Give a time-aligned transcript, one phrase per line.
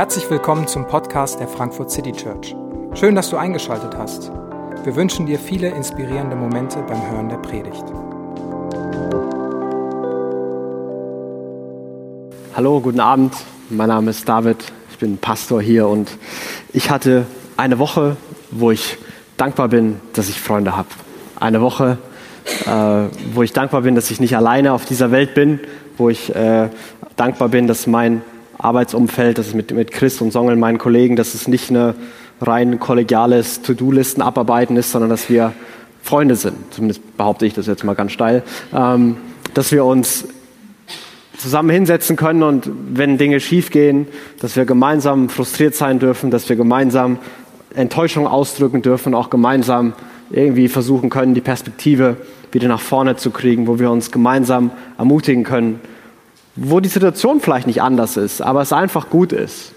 [0.00, 2.56] Herzlich willkommen zum Podcast der Frankfurt City Church.
[2.94, 4.32] Schön, dass du eingeschaltet hast.
[4.82, 7.84] Wir wünschen dir viele inspirierende Momente beim Hören der Predigt.
[12.56, 13.34] Hallo, guten Abend.
[13.68, 14.72] Mein Name ist David.
[14.90, 16.16] Ich bin Pastor hier und
[16.72, 17.26] ich hatte
[17.58, 18.16] eine Woche,
[18.50, 18.96] wo ich
[19.36, 20.88] dankbar bin, dass ich Freunde habe.
[21.38, 21.98] Eine Woche,
[22.64, 25.60] äh, wo ich dankbar bin, dass ich nicht alleine auf dieser Welt bin,
[25.98, 26.70] wo ich äh,
[27.16, 28.22] dankbar bin, dass mein
[28.64, 31.94] Arbeitsumfeld, das ist mit, mit Chris und Songel, meinen Kollegen, dass es nicht eine
[32.40, 35.52] rein kollegiales To-Do-Listen abarbeiten ist, sondern dass wir
[36.02, 36.56] Freunde sind.
[36.70, 38.42] Zumindest behaupte ich das jetzt mal ganz steil.
[38.74, 39.16] Ähm,
[39.54, 40.26] dass wir uns
[41.36, 44.06] zusammen hinsetzen können und wenn Dinge schiefgehen,
[44.40, 47.18] dass wir gemeinsam frustriert sein dürfen, dass wir gemeinsam
[47.74, 49.94] Enttäuschung ausdrücken dürfen, auch gemeinsam
[50.30, 52.16] irgendwie versuchen können, die Perspektive
[52.52, 55.80] wieder nach vorne zu kriegen, wo wir uns gemeinsam ermutigen können,
[56.56, 59.72] wo die Situation vielleicht nicht anders ist, aber es einfach gut ist,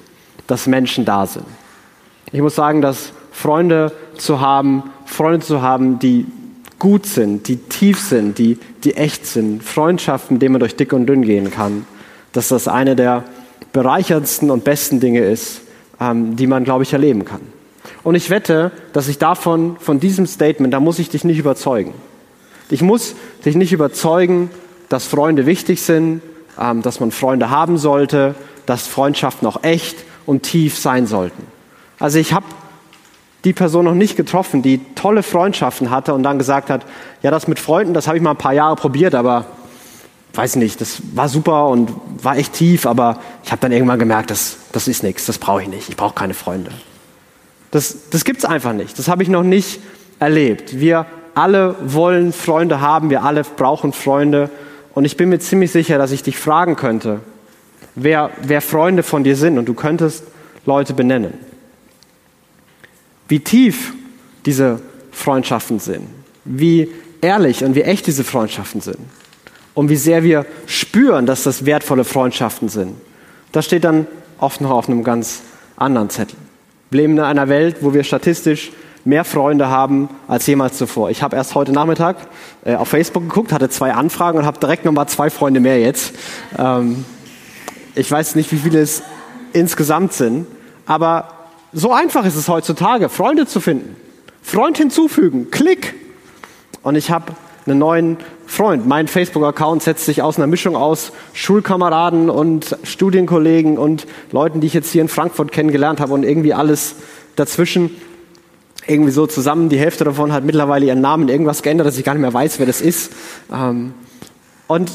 [0.47, 1.45] dass Menschen da sind.
[2.31, 6.25] Ich muss sagen, dass Freunde zu haben, Freunde zu haben, die
[6.79, 10.91] gut sind, die tief sind, die, die echt sind, Freundschaften, mit denen man durch dick
[10.93, 11.85] und dünn gehen kann,
[12.33, 13.23] dass das eine der
[13.71, 15.61] bereicherndsten und besten Dinge ist,
[15.99, 17.41] ähm, die man, glaube ich, erleben kann.
[18.03, 21.93] Und ich wette, dass ich davon, von diesem Statement, da muss ich dich nicht überzeugen.
[22.69, 23.15] Ich muss
[23.45, 24.49] dich nicht überzeugen,
[24.89, 26.21] dass Freunde wichtig sind,
[26.59, 31.45] ähm, dass man Freunde haben sollte, dass Freundschaften auch echt und tief sein sollten.
[31.99, 32.45] Also ich habe
[33.43, 36.85] die Person noch nicht getroffen, die tolle Freundschaften hatte und dann gesagt hat,
[37.21, 39.45] ja, das mit Freunden, das habe ich mal ein paar Jahre probiert, aber
[40.33, 44.31] weiß nicht, das war super und war echt tief, aber ich habe dann irgendwann gemerkt,
[44.31, 46.71] das, das ist nichts, das brauche ich nicht, ich brauche keine Freunde.
[47.71, 49.79] Das, das gibt es einfach nicht, das habe ich noch nicht
[50.19, 50.79] erlebt.
[50.79, 54.49] Wir alle wollen Freunde haben, wir alle brauchen Freunde
[54.93, 57.21] und ich bin mir ziemlich sicher, dass ich dich fragen könnte,
[57.95, 60.23] wer, wer Freunde von dir sind und du könntest
[60.65, 61.33] Leute benennen.
[63.27, 63.93] Wie tief
[64.45, 66.07] diese Freundschaften sind,
[66.45, 66.89] wie
[67.21, 68.99] ehrlich und wie echt diese Freundschaften sind
[69.73, 72.95] und wie sehr wir spüren, dass das wertvolle Freundschaften sind.
[73.51, 74.07] Das steht dann
[74.39, 75.41] oft noch auf einem ganz
[75.75, 76.37] anderen Zettel.
[76.89, 78.71] Wir leben in einer Welt, wo wir statistisch
[79.05, 81.09] mehr Freunde haben als jemals zuvor.
[81.09, 82.17] Ich habe erst heute Nachmittag
[82.63, 86.13] äh, auf Facebook geguckt, hatte zwei Anfragen und habe direkt nochmal zwei Freunde mehr jetzt.
[86.57, 87.05] Ähm,
[87.95, 89.03] ich weiß nicht, wie viele es
[89.51, 90.47] insgesamt sind,
[90.85, 91.27] aber
[91.73, 93.95] so einfach ist es heutzutage, Freunde zu finden.
[94.41, 95.95] Freund hinzufügen, klick.
[96.81, 97.33] Und ich habe
[97.65, 98.85] einen neuen Freund.
[98.85, 104.73] Mein Facebook-Account setzt sich aus einer Mischung aus Schulkameraden und Studienkollegen und Leuten, die ich
[104.73, 106.95] jetzt hier in Frankfurt kennengelernt habe und irgendwie alles
[107.35, 107.89] dazwischen
[108.87, 109.69] irgendwie so zusammen.
[109.69, 112.59] Die Hälfte davon hat mittlerweile ihren Namen irgendwas geändert, dass ich gar nicht mehr weiß,
[112.59, 113.11] wer das ist.
[113.51, 113.93] Ähm,
[114.67, 114.91] und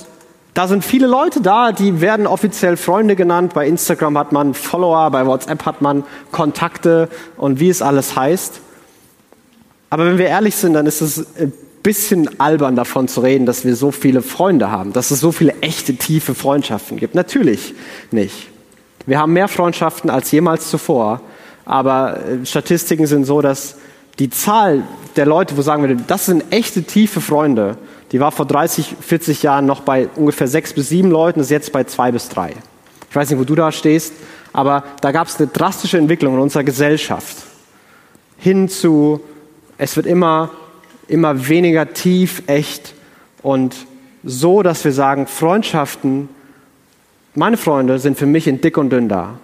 [0.55, 3.55] da sind viele Leute da, die werden offiziell Freunde genannt.
[3.55, 8.61] Bei Instagram hat man Follower, bei WhatsApp hat man Kontakte und wie es alles heißt.
[9.91, 13.65] Aber wenn wir ehrlich sind, dann ist es ein bisschen albern davon zu reden, dass
[13.65, 17.15] wir so viele Freunde haben, dass es so viele echte, tiefe Freundschaften gibt.
[17.15, 17.75] Natürlich
[18.11, 18.49] nicht.
[19.07, 21.21] Wir haben mehr Freundschaften als jemals zuvor,
[21.69, 23.77] aber äh, Statistiken sind so, dass
[24.19, 24.83] die Zahl
[25.15, 27.77] der Leute, wo sagen wir, das sind echte tiefe Freunde,
[28.11, 31.71] die war vor 30, 40 Jahren noch bei ungefähr sechs bis sieben Leuten, ist jetzt
[31.71, 32.55] bei zwei bis drei.
[33.11, 34.15] Ich weiß nicht, wo du da stehst,
[34.53, 37.37] aber da gab es eine drastische Entwicklung in unserer Gesellschaft
[38.39, 39.21] hin zu,
[39.77, 40.51] es wird immer,
[41.07, 42.95] immer weniger tief, echt
[43.43, 43.77] und
[44.25, 46.29] so, dass wir sagen, Freundschaften,
[47.35, 49.39] meine Freunde sind für mich in dick und dünn da.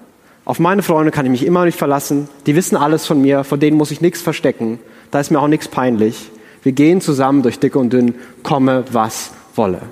[0.45, 2.29] Auf meine Freunde kann ich mich immer nicht verlassen.
[2.47, 4.79] Die wissen alles von mir, von denen muss ich nichts verstecken.
[5.11, 6.31] Da ist mir auch nichts peinlich.
[6.63, 9.83] Wir gehen zusammen durch dick und dünn, komme was wolle.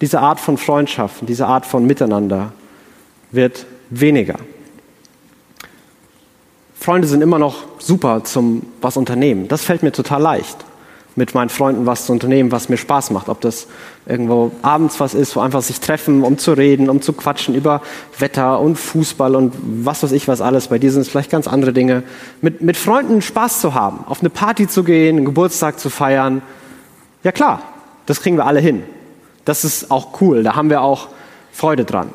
[0.00, 2.52] Diese Art von Freundschaften, diese Art von Miteinander
[3.30, 4.36] wird weniger.
[6.74, 9.48] Freunde sind immer noch super zum was unternehmen.
[9.48, 10.64] Das fällt mir total leicht
[11.16, 13.28] mit meinen Freunden was zu unternehmen, was mir Spaß macht.
[13.28, 13.68] Ob das
[14.06, 17.82] irgendwo abends was ist, wo einfach sich treffen, um zu reden, um zu quatschen über
[18.18, 20.68] Wetter und Fußball und was weiß ich was alles.
[20.68, 22.02] Bei dir sind es vielleicht ganz andere Dinge.
[22.40, 26.42] Mit, mit Freunden Spaß zu haben, auf eine Party zu gehen, einen Geburtstag zu feiern.
[27.22, 27.62] Ja klar,
[28.06, 28.82] das kriegen wir alle hin.
[29.44, 31.08] Das ist auch cool, da haben wir auch
[31.52, 32.08] Freude dran.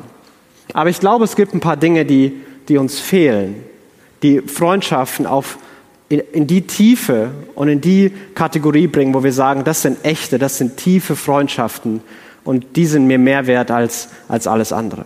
[0.74, 3.64] Aber ich glaube, es gibt ein paar Dinge, die, die uns fehlen,
[4.22, 5.58] die Freundschaften auf
[6.10, 10.38] in, in die Tiefe und in die Kategorie bringen, wo wir sagen, das sind echte,
[10.38, 12.02] das sind tiefe Freundschaften
[12.44, 15.04] und die sind mir mehr wert als, als alles andere.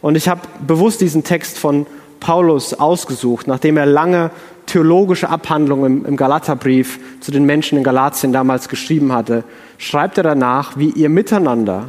[0.00, 1.86] Und ich habe bewusst diesen Text von
[2.20, 4.30] Paulus ausgesucht, nachdem er lange
[4.66, 9.44] theologische Abhandlungen im, im Galaterbrief zu den Menschen in Galatien damals geschrieben hatte,
[9.78, 11.88] schreibt er danach, wie ihr miteinander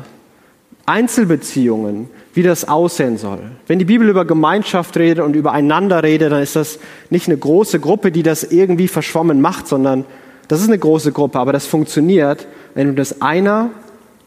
[0.86, 3.40] Einzelbeziehungen, wie das aussehen soll.
[3.68, 6.80] Wenn die Bibel über Gemeinschaft redet und über einander redet, dann ist das
[7.10, 10.06] nicht eine große Gruppe, die das irgendwie verschwommen macht, sondern
[10.48, 13.72] das ist eine große Gruppe, aber das funktioniert, wenn das einer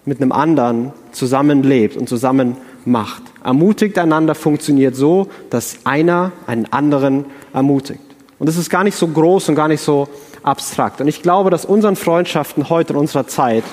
[0.05, 3.22] mit einem anderen zusammenlebt und zusammen macht.
[3.44, 8.00] Ermutigt einander funktioniert so, dass einer einen anderen ermutigt.
[8.38, 10.08] Und das ist gar nicht so groß und gar nicht so
[10.43, 11.00] abstrakt.
[11.00, 13.64] Und ich glaube, dass unseren Freundschaften heute in unserer Zeit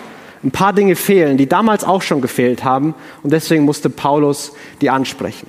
[0.46, 2.94] ein paar Dinge fehlen, die damals auch schon gefehlt haben.
[3.24, 5.48] Und deswegen musste Paulus die ansprechen.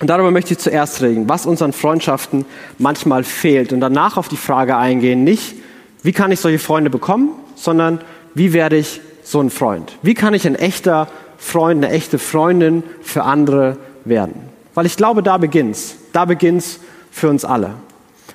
[0.00, 2.44] Und darüber möchte ich zuerst reden, was unseren Freundschaften
[2.78, 3.72] manchmal fehlt.
[3.72, 5.54] Und danach auf die Frage eingehen, nicht,
[6.02, 8.00] wie kann ich solche Freunde bekommen, sondern
[8.34, 9.96] wie werde ich so ein Freund?
[10.02, 11.06] Wie kann ich ein echter
[11.38, 14.34] Freund, eine echte Freundin für andere werden?
[14.74, 15.96] Weil ich glaube, da beginnt's.
[16.12, 16.80] Da beginnt's
[17.10, 17.74] für uns alle.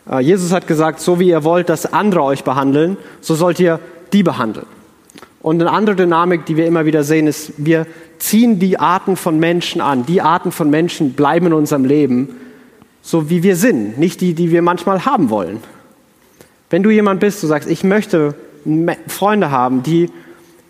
[0.10, 3.80] Äh, Jesus hat gesagt, so wie ihr wollt, dass andere euch behandeln, so sollt ihr
[4.14, 4.68] die behandeln.
[5.46, 7.86] Und eine andere Dynamik, die wir immer wieder sehen, ist, wir
[8.18, 10.04] ziehen die Arten von Menschen an.
[10.04, 12.36] Die Arten von Menschen bleiben in unserem Leben,
[13.04, 15.60] so wie wir sind, nicht die, die wir manchmal haben wollen.
[16.72, 18.34] Wenn du jemand bist, du sagst, ich möchte
[19.08, 20.10] Freunde haben, die,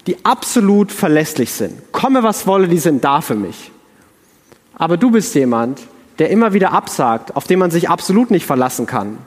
[0.07, 1.94] die absolut verlässlich sind.
[1.94, 3.71] Komme, was wolle, die sind da für mich.
[4.74, 5.80] Aber du bist jemand,
[6.19, 9.19] der immer wieder absagt, auf den man sich absolut nicht verlassen kann,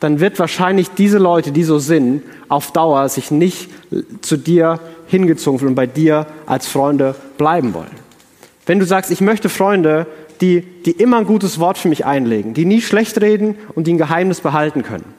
[0.00, 3.68] dann wird wahrscheinlich diese Leute, die so sind, auf Dauer sich nicht
[4.20, 7.90] zu dir hingezogen fühlen und bei dir als Freunde bleiben wollen.
[8.66, 10.06] Wenn du sagst, ich möchte Freunde,
[10.40, 13.94] die, die immer ein gutes Wort für mich einlegen, die nie schlecht reden und die
[13.94, 15.14] ein Geheimnis behalten können.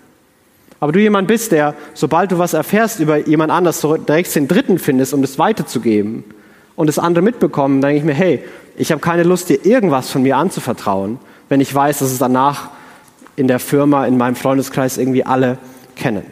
[0.80, 4.80] Aber du jemand bist, der, sobald du was erfährst über jemand anders, direkt den Dritten
[4.80, 6.24] findest, um das weiterzugeben
[6.78, 8.44] und das andere mitbekommen, dann denke ich mir, hey,
[8.78, 12.70] ich habe keine Lust, dir irgendwas von mir anzuvertrauen, wenn ich weiß, dass es danach
[13.40, 15.58] in der Firma, in meinem Freundeskreis irgendwie alle
[15.96, 16.24] kennen.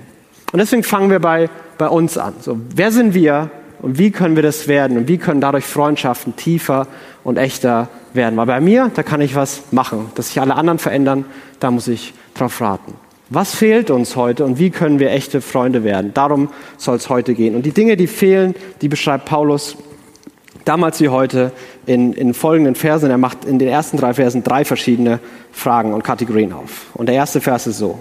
[0.52, 2.34] Und deswegen fangen wir bei, bei uns an.
[2.42, 3.50] So, wer sind wir
[3.82, 6.88] und wie können wir das werden und wie können dadurch Freundschaften tiefer
[7.24, 8.36] und echter werden?
[8.36, 10.12] Weil bei mir, da kann ich was machen.
[10.16, 11.26] Dass sich alle anderen verändern,
[11.62, 12.94] da muss ich drauf raten.
[13.30, 16.14] Was fehlt uns heute und wie können wir echte Freunde werden?
[16.14, 17.56] Darum soll es heute gehen.
[17.56, 19.78] Und die Dinge, die fehlen, die beschreibt Paulus
[20.68, 21.52] damals wie heute
[21.86, 23.10] in, in folgenden Versen.
[23.10, 25.20] Er macht in den ersten drei Versen drei verschiedene
[25.52, 26.88] Fragen und Kategorien auf.
[26.94, 28.00] Und der erste Vers ist so.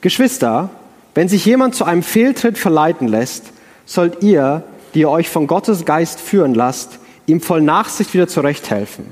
[0.00, 0.70] Geschwister,
[1.14, 3.46] wenn sich jemand zu einem Fehltritt verleiten lässt,
[3.84, 4.62] sollt ihr,
[4.94, 9.06] die ihr euch von Gottes Geist führen lasst, ihm voll Nachsicht wieder zurechthelfen.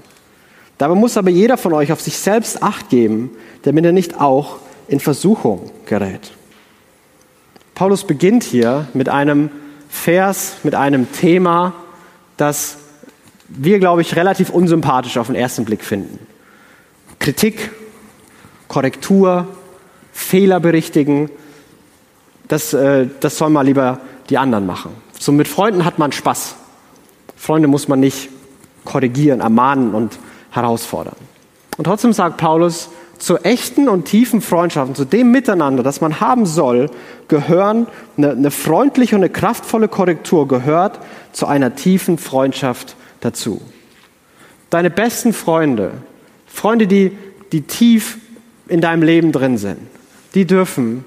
[0.79, 3.31] Dabei muss aber jeder von euch auf sich selbst Acht geben,
[3.63, 4.59] damit er nicht auch
[4.89, 6.33] in Versuchung gerät.
[7.75, 9.51] Paulus beginnt hier mit einem
[9.89, 11.75] Vers, mit einem Thema,
[12.37, 12.79] das
[13.49, 16.19] wir, glaube ich, relativ unsympathisch auf den ersten Blick finden.
[17.19, 17.71] Kritik,
[18.69, 19.47] Korrektur,
[20.13, 21.31] Fehler berichtigen,
[22.49, 24.01] das, äh, das soll mal lieber
[24.31, 24.91] die anderen machen.
[25.19, 26.57] So mit Freunden hat man Spaß.
[27.37, 28.29] Freunde muss man nicht
[28.85, 30.19] korrigieren, ermahnen und
[30.51, 31.17] herausfordern.
[31.77, 36.47] Und trotzdem sagt Paulus, zu echten und tiefen Freundschaften, zu dem Miteinander, das man haben
[36.47, 36.91] soll,
[37.29, 37.87] gehören
[38.17, 41.01] eine, eine freundliche und eine kraftvolle Korrektur gehört
[41.33, 43.61] zu einer tiefen Freundschaft dazu.
[44.71, 45.93] Deine besten Freunde,
[46.47, 47.17] Freunde, die,
[47.53, 48.19] die tief
[48.69, 49.79] in deinem Leben drin sind,
[50.35, 51.05] die dürfen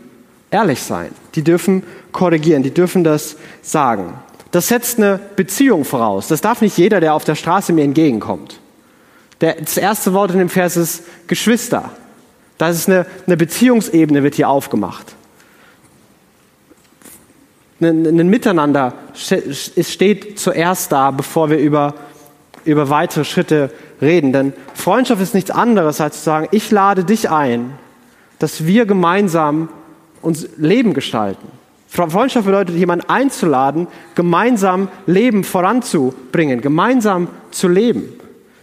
[0.51, 4.13] ehrlich sein, die dürfen korrigieren, die dürfen das sagen.
[4.51, 6.27] Das setzt eine Beziehung voraus.
[6.27, 8.59] Das darf nicht jeder, der auf der Straße mir entgegenkommt.
[9.39, 11.91] das erste Wort in dem Vers ist Geschwister.
[12.59, 15.15] Das ist eine, eine Beziehungsebene, wird hier aufgemacht.
[17.81, 21.95] Ein, ein Miteinander steht zuerst da, bevor wir über,
[22.65, 24.33] über weitere Schritte reden.
[24.33, 27.71] Denn Freundschaft ist nichts anderes, als zu sagen, ich lade dich ein,
[28.39, 29.69] dass wir gemeinsam
[30.21, 31.47] uns Leben gestalten.
[31.87, 38.19] Freundschaft bedeutet, jemanden einzuladen, gemeinsam Leben voranzubringen, gemeinsam zu leben.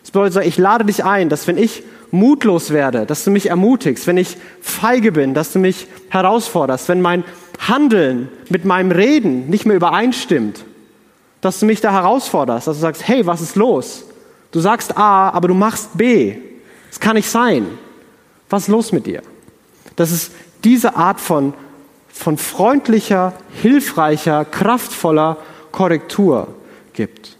[0.06, 1.82] Das bedeutet, ich lade dich ein, dass wenn ich
[2.12, 7.00] mutlos werde, dass du mich ermutigst, wenn ich feige bin, dass du mich herausforderst, wenn
[7.00, 7.24] mein
[7.58, 10.64] Handeln mit meinem Reden nicht mehr übereinstimmt,
[11.40, 14.04] dass du mich da herausforderst, dass du sagst, hey, was ist los?
[14.52, 16.36] Du sagst A, aber du machst B.
[16.88, 17.66] Das kann nicht sein.
[18.48, 19.22] Was ist los mit dir?
[19.96, 20.30] Das ist
[20.62, 21.52] diese Art von,
[22.12, 25.38] von freundlicher, hilfreicher, kraftvoller
[25.72, 26.46] Korrektur
[26.92, 27.35] gibt.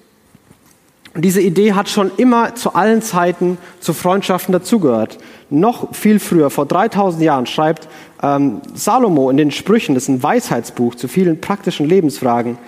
[1.16, 5.16] Diese Idee hat schon immer zu allen Zeiten zu Freundschaften dazugehört.
[5.49, 7.88] Noch viel früher, vor 3000 Jahren, schreibt
[8.23, 12.58] ähm, Salomo in den Sprüchen, das ist ein Weisheitsbuch zu vielen praktischen Lebensfragen,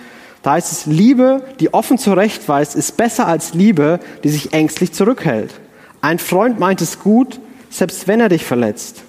[0.41, 5.53] da heißt es, Liebe, die offen zurechtweist, ist besser als Liebe, die sich ängstlich zurückhält.
[6.01, 7.39] Ein Freund meint es gut,
[7.69, 9.03] selbst wenn er dich verletzt.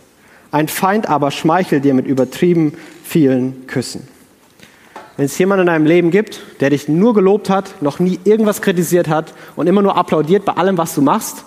[0.50, 4.08] Ein Feind aber schmeichelt dir mit übertrieben vielen Küssen.
[5.20, 8.62] Wenn es jemanden in deinem Leben gibt, der dich nur gelobt hat, noch nie irgendwas
[8.62, 11.44] kritisiert hat und immer nur applaudiert bei allem, was du machst,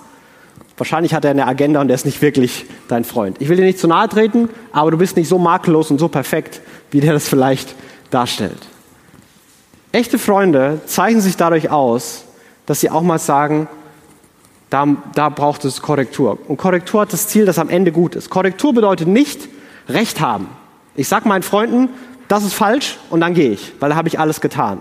[0.78, 3.38] wahrscheinlich hat er eine Agenda und der ist nicht wirklich dein Freund.
[3.40, 6.08] Ich will dir nicht zu nahe treten, aber du bist nicht so makellos und so
[6.08, 6.62] perfekt,
[6.92, 7.74] wie der das vielleicht
[8.12, 8.60] darstellt.
[9.92, 12.26] Echte Freunde zeichnen sich dadurch aus,
[12.68, 13.68] dass sie auch mal sagen,
[14.70, 16.38] da, da braucht es Korrektur.
[16.48, 18.30] Und Korrektur hat das Ziel, dass am Ende gut ist.
[18.30, 19.50] Korrektur bedeutet nicht
[19.90, 20.48] Recht haben.
[20.96, 21.90] Ich sage meinen Freunden,
[22.28, 24.80] das ist falsch und dann gehe ich, weil da habe ich alles getan.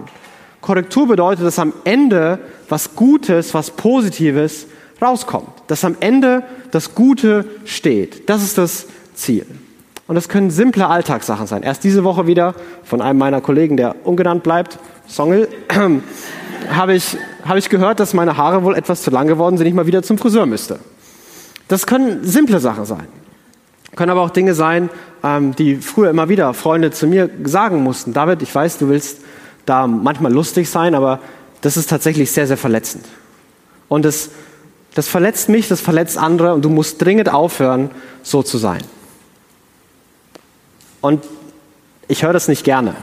[0.60, 4.66] Korrektur bedeutet, dass am Ende was Gutes, was Positives
[5.02, 5.48] rauskommt.
[5.66, 8.28] Dass am Ende das Gute steht.
[8.30, 9.44] Das ist das Ziel.
[10.06, 11.62] Und das können simple Alltagssachen sein.
[11.62, 15.48] Erst diese Woche wieder von einem meiner Kollegen, der ungenannt bleibt, Songel,
[16.70, 19.74] habe ich, habe ich gehört, dass meine Haare wohl etwas zu lang geworden sind, ich
[19.74, 20.78] mal wieder zum Friseur müsste.
[21.68, 23.06] Das können simple Sachen sein.
[23.96, 24.88] Können aber auch Dinge sein,
[25.22, 28.12] ähm, die früher immer wieder Freunde zu mir sagen mussten.
[28.12, 29.20] David, ich weiß, du willst
[29.66, 31.20] da manchmal lustig sein, aber
[31.60, 33.04] das ist tatsächlich sehr, sehr verletzend.
[33.88, 34.30] Und das,
[34.94, 37.90] das verletzt mich, das verletzt andere und du musst dringend aufhören,
[38.22, 38.82] so zu sein.
[41.00, 41.24] Und
[42.08, 42.94] ich höre das nicht gerne.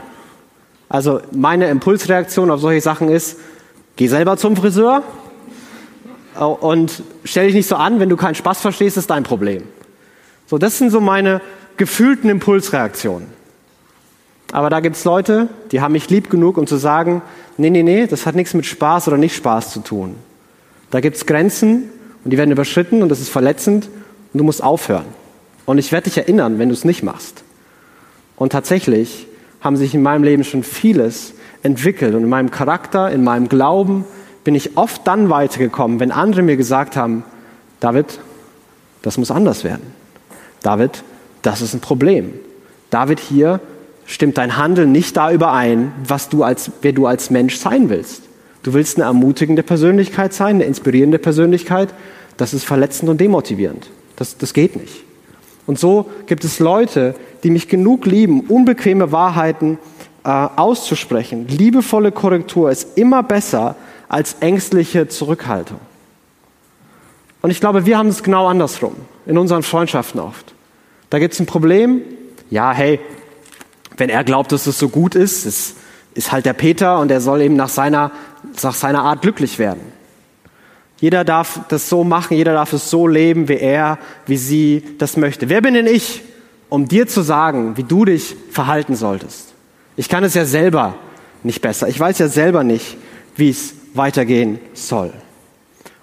[0.88, 3.38] Also meine Impulsreaktion auf solche Sachen ist,
[3.96, 5.04] geh selber zum Friseur
[6.34, 9.62] und stell dich nicht so an, wenn du keinen Spaß verstehst, ist dein Problem.
[10.50, 11.40] So, das sind so meine
[11.76, 13.28] gefühlten Impulsreaktionen.
[14.50, 17.22] Aber da gibt es Leute, die haben mich lieb genug, um zu sagen,
[17.56, 20.16] nee, nee, nee, das hat nichts mit Spaß oder nicht Spaß zu tun.
[20.90, 21.84] Da gibt es Grenzen
[22.24, 23.88] und die werden überschritten und das ist verletzend
[24.32, 25.04] und du musst aufhören.
[25.66, 27.44] Und ich werde dich erinnern, wenn du es nicht machst.
[28.34, 29.28] Und tatsächlich
[29.60, 34.04] haben sich in meinem Leben schon vieles entwickelt und in meinem Charakter, in meinem Glauben
[34.42, 37.22] bin ich oft dann weitergekommen, wenn andere mir gesagt haben,
[37.78, 38.18] David,
[39.02, 39.99] das muss anders werden.
[40.62, 41.02] David,
[41.42, 42.34] das ist ein Problem.
[42.90, 43.60] David, hier
[44.06, 48.22] stimmt dein Handeln nicht da überein, was du als, wer du als Mensch sein willst.
[48.62, 51.94] Du willst eine ermutigende Persönlichkeit sein, eine inspirierende Persönlichkeit.
[52.36, 53.88] Das ist verletzend und demotivierend.
[54.16, 55.04] Das, das geht nicht.
[55.66, 59.78] Und so gibt es Leute, die mich genug lieben, unbequeme Wahrheiten
[60.24, 61.46] äh, auszusprechen.
[61.48, 63.76] Liebevolle Korrektur ist immer besser
[64.08, 65.78] als ängstliche Zurückhaltung.
[67.40, 68.96] Und ich glaube, wir haben es genau andersrum,
[69.30, 70.54] in unseren Freundschaften oft.
[71.08, 72.02] Da gibt es ein Problem,
[72.50, 72.98] ja, hey,
[73.96, 75.76] wenn er glaubt, dass es so gut ist, ist,
[76.14, 78.10] ist halt der Peter und er soll eben nach seiner,
[78.60, 79.80] nach seiner Art glücklich werden.
[80.98, 85.16] Jeder darf das so machen, jeder darf es so leben, wie er, wie sie das
[85.16, 85.48] möchte.
[85.48, 86.22] Wer bin denn ich,
[86.68, 89.54] um dir zu sagen, wie du dich verhalten solltest?
[89.96, 90.96] Ich kann es ja selber
[91.44, 91.86] nicht besser.
[91.86, 92.96] Ich weiß ja selber nicht,
[93.36, 95.12] wie es weitergehen soll.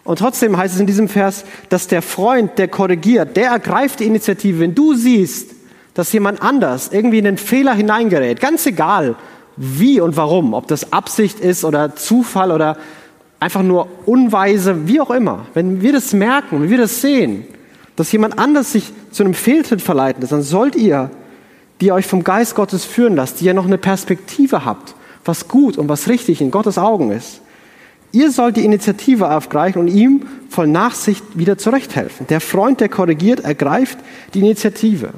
[0.07, 4.05] Und trotzdem heißt es in diesem Vers, dass der Freund, der korrigiert, der ergreift die
[4.05, 4.61] Initiative.
[4.61, 5.51] Wenn du siehst,
[5.95, 9.15] dass jemand anders irgendwie in den Fehler hineingerät, ganz egal
[9.57, 12.77] wie und warum, ob das Absicht ist oder Zufall oder
[13.41, 17.43] einfach nur unweise, wie auch immer, wenn wir das merken, wenn wir das sehen,
[17.97, 21.11] dass jemand anders sich zu einem Fehltritt verleiten ist, dann sollt ihr,
[21.81, 24.95] die euch vom Geist Gottes führen lasst, die ja noch eine Perspektive habt,
[25.25, 27.41] was gut und was richtig in Gottes Augen ist,
[28.11, 32.27] Ihr sollt die Initiative aufgreifen und ihm voll Nachsicht wieder zurechthelfen.
[32.27, 33.99] Der Freund, der korrigiert, ergreift
[34.33, 35.09] die Initiative.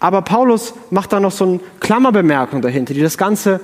[0.00, 3.60] Aber Paulus macht da noch so eine Klammerbemerkung dahinter, die das Ganze,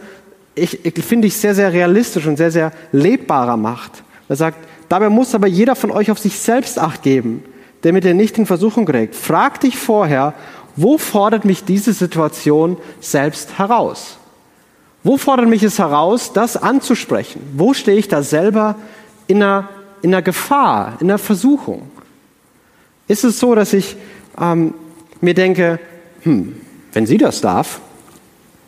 [0.55, 4.03] ich, ich finde ich, sehr, sehr realistisch und sehr, sehr lebbarer macht.
[4.29, 7.43] Er sagt, dabei muss aber jeder von euch auf sich selbst Acht geben,
[7.83, 9.15] damit er nicht in Versuchung gerät.
[9.15, 10.35] Frag dich vorher,
[10.77, 14.20] wo fordert mich diese Situation selbst heraus?
[15.03, 17.41] Wo fordert mich es heraus, das anzusprechen?
[17.57, 18.77] Wo stehe ich da selber
[19.27, 19.69] in einer,
[20.03, 21.91] in einer Gefahr, in einer Versuchung?
[23.09, 23.97] Ist es so, dass ich
[24.39, 24.75] ähm,
[25.21, 25.81] mir denke,
[26.23, 26.55] hm,
[26.93, 27.81] wenn sie das darf,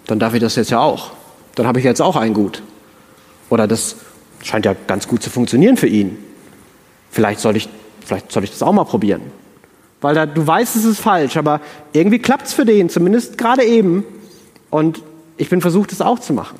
[0.07, 1.13] dann darf ich das jetzt ja auch.
[1.55, 2.63] Dann habe ich jetzt auch ein Gut.
[3.51, 3.97] Oder das
[4.43, 6.17] scheint ja ganz gut zu funktionieren für ihn.
[7.11, 7.69] Vielleicht soll ich,
[8.05, 9.21] vielleicht soll ich das auch mal probieren.
[10.01, 11.61] Weil da, du weißt, es ist falsch, aber
[11.93, 14.05] irgendwie klappt es für den, zumindest gerade eben.
[14.71, 15.03] Und
[15.43, 16.57] ich bin versucht, es auch zu machen.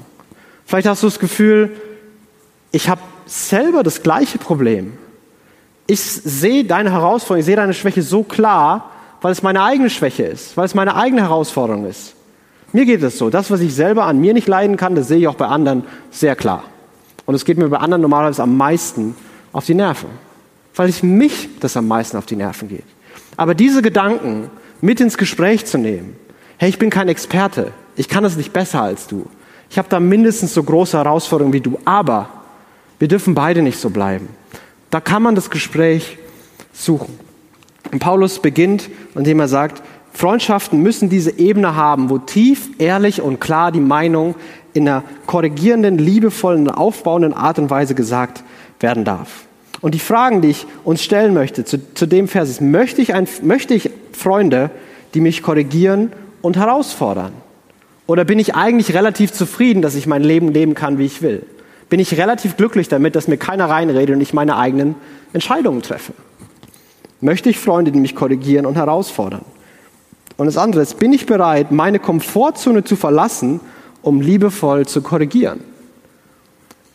[0.67, 1.71] Vielleicht hast du das Gefühl,
[2.73, 4.95] ich habe selber das gleiche Problem.
[5.87, 10.25] Ich sehe deine Herausforderung, ich sehe deine Schwäche so klar, weil es meine eigene Schwäche
[10.25, 12.15] ist, weil es meine eigene Herausforderung ist.
[12.73, 15.19] Mir geht es so, das, was ich selber an mir nicht leiden kann, das sehe
[15.19, 16.65] ich auch bei anderen sehr klar.
[17.25, 19.15] Und es geht mir bei anderen normalerweise am meisten
[19.53, 20.09] auf die Nerven,
[20.75, 22.87] weil es mich das am meisten auf die Nerven geht.
[23.37, 26.17] Aber diese Gedanken mit ins Gespräch zu nehmen,
[26.63, 29.27] hey, ich bin kein Experte, ich kann es nicht besser als du.
[29.69, 31.77] Ich habe da mindestens so große Herausforderungen wie du.
[31.85, 32.29] Aber
[33.01, 34.29] wir dürfen beide nicht so bleiben.
[34.89, 36.19] Da kann man das Gespräch
[36.73, 37.19] suchen.
[37.91, 43.41] Und Paulus beginnt, indem er sagt, Freundschaften müssen diese Ebene haben, wo tief, ehrlich und
[43.41, 44.37] klar die Meinung
[44.73, 48.45] in einer korrigierenden, liebevollen, aufbauenden Art und Weise gesagt
[48.79, 49.47] werden darf.
[49.81, 53.15] Und die Fragen, die ich uns stellen möchte zu, zu dem Vers ist, möchte ich,
[53.15, 54.71] ein, möchte ich Freunde,
[55.15, 57.33] die mich korrigieren und herausfordern?
[58.07, 61.47] Oder bin ich eigentlich relativ zufrieden, dass ich mein Leben leben kann, wie ich will?
[61.89, 64.97] Bin ich relativ glücklich damit, dass mir keiner reinredet und ich meine eigenen
[65.33, 66.13] Entscheidungen treffe?
[67.21, 69.45] Möchte ich Freunde, die mich korrigieren und herausfordern?
[70.37, 73.61] Und das andere ist, bin ich bereit, meine Komfortzone zu verlassen,
[74.03, 75.61] um liebevoll zu korrigieren?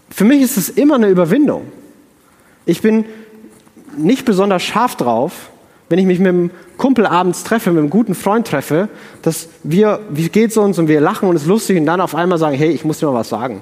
[0.09, 1.63] Für mich ist es immer eine Überwindung.
[2.65, 3.05] Ich bin
[3.95, 5.49] nicht besonders scharf drauf,
[5.89, 8.89] wenn ich mich mit einem Kumpel abends treffe, mit einem guten Freund treffe,
[9.21, 12.15] dass wir, wie geht's uns und wir lachen und es ist lustig und dann auf
[12.15, 13.61] einmal sagen, hey, ich muss dir mal was sagen.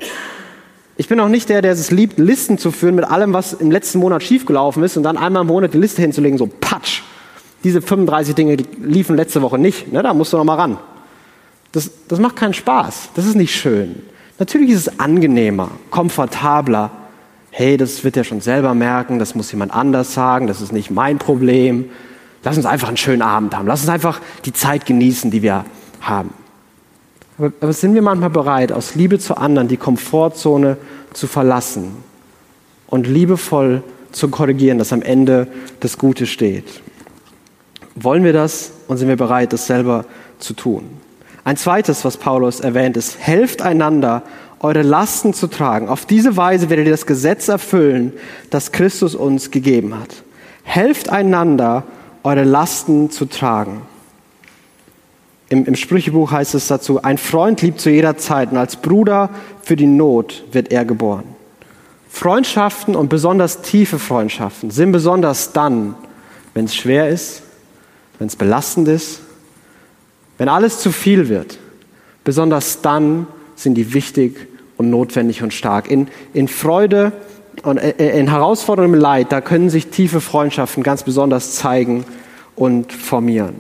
[0.97, 3.69] Ich bin auch nicht der, der es liebt, Listen zu führen mit allem, was im
[3.69, 7.03] letzten Monat schiefgelaufen ist und dann einmal im Monat die Liste hinzulegen, so patsch.
[7.63, 10.77] Diese 35 Dinge liefen letzte Woche nicht, ne, da musst du noch mal ran.
[11.73, 14.01] Das, das macht keinen Spaß, das ist nicht schön.
[14.39, 16.91] Natürlich ist es angenehmer, komfortabler,
[17.51, 20.91] hey, das wird er schon selber merken, das muss jemand anders sagen, das ist nicht
[20.91, 21.89] mein Problem.
[22.45, 23.67] Lass uns einfach einen schönen Abend haben.
[23.67, 25.65] Lass uns einfach die Zeit genießen, die wir
[25.99, 26.29] haben.
[27.39, 30.77] Aber, aber sind wir manchmal bereit, aus Liebe zu anderen die Komfortzone
[31.11, 31.97] zu verlassen
[32.87, 35.47] und liebevoll zu korrigieren, dass am Ende
[35.79, 36.65] das Gute steht?
[37.95, 40.05] Wollen wir das und sind wir bereit, das selber
[40.37, 40.83] zu tun?
[41.45, 44.21] Ein zweites, was Paulus erwähnt, ist, helft einander
[44.59, 45.89] eure Lasten zu tragen.
[45.89, 48.13] Auf diese Weise werdet ihr das Gesetz erfüllen,
[48.51, 50.23] das Christus uns gegeben hat.
[50.63, 51.83] Helft einander,
[52.25, 53.83] eure Lasten zu tragen.
[55.47, 59.29] Im, Im Sprüchebuch heißt es dazu, ein Freund liebt zu jeder Zeit und als Bruder
[59.61, 61.23] für die Not wird er geboren.
[62.09, 65.95] Freundschaften und besonders tiefe Freundschaften sind besonders dann,
[66.55, 67.43] wenn es schwer ist,
[68.17, 69.19] wenn es belastend ist,
[70.39, 71.59] wenn alles zu viel wird.
[72.23, 75.91] Besonders dann sind die wichtig und notwendig und stark.
[75.91, 77.11] In, in Freude
[77.63, 82.05] und in herausforderndem Leid, da können sich tiefe Freundschaften ganz besonders zeigen
[82.55, 83.55] und formieren.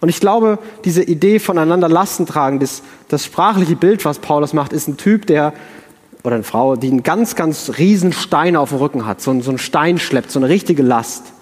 [0.00, 4.72] Und ich glaube, diese Idee voneinander Lasten tragen, das, das sprachliche Bild, was Paulus macht,
[4.72, 5.54] ist ein Typ, der
[6.22, 9.50] oder eine Frau, die einen ganz, ganz riesen Stein auf dem Rücken hat, so, so
[9.50, 11.32] einen Stein schleppt, so eine richtige Last.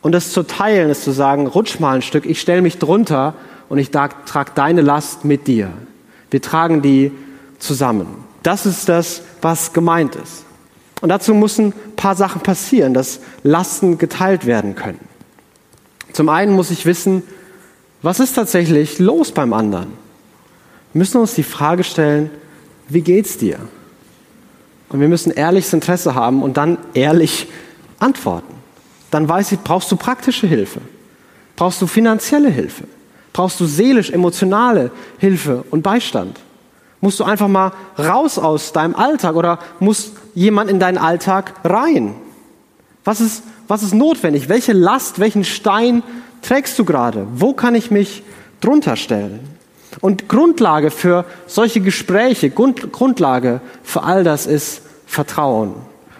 [0.00, 3.34] Und das zu teilen, ist zu sagen, rutsch mal ein Stück, ich stelle mich drunter
[3.68, 5.70] und ich trage deine Last mit dir.
[6.30, 7.12] Wir tragen die
[7.58, 8.06] zusammen.
[8.42, 10.44] Das ist das, was gemeint ist.
[11.02, 15.00] Und dazu müssen ein paar Sachen passieren, dass Lasten geteilt werden können.
[16.12, 17.24] Zum einen muss ich wissen,
[18.02, 19.88] was ist tatsächlich los beim anderen?
[20.92, 22.30] Wir müssen uns die Frage stellen,
[22.88, 23.58] wie geht's dir?
[24.90, 27.48] Und wir müssen ehrliches Interesse haben und dann ehrlich
[27.98, 28.54] antworten.
[29.10, 30.80] Dann weiß ich, brauchst du praktische Hilfe?
[31.56, 32.84] Brauchst du finanzielle Hilfe?
[33.32, 36.38] Brauchst du seelisch, emotionale Hilfe und Beistand?
[37.00, 42.14] Musst du einfach mal raus aus deinem Alltag oder muss jemand in deinen Alltag rein?
[43.04, 44.48] Was ist, was ist notwendig?
[44.48, 46.02] Welche Last, welchen Stein
[46.40, 47.26] trägst du gerade?
[47.34, 48.22] Wo kann ich mich
[48.60, 49.40] drunter stellen?
[50.00, 55.74] Und Grundlage für solche Gespräche, Grund, Grundlage für all das ist Vertrauen.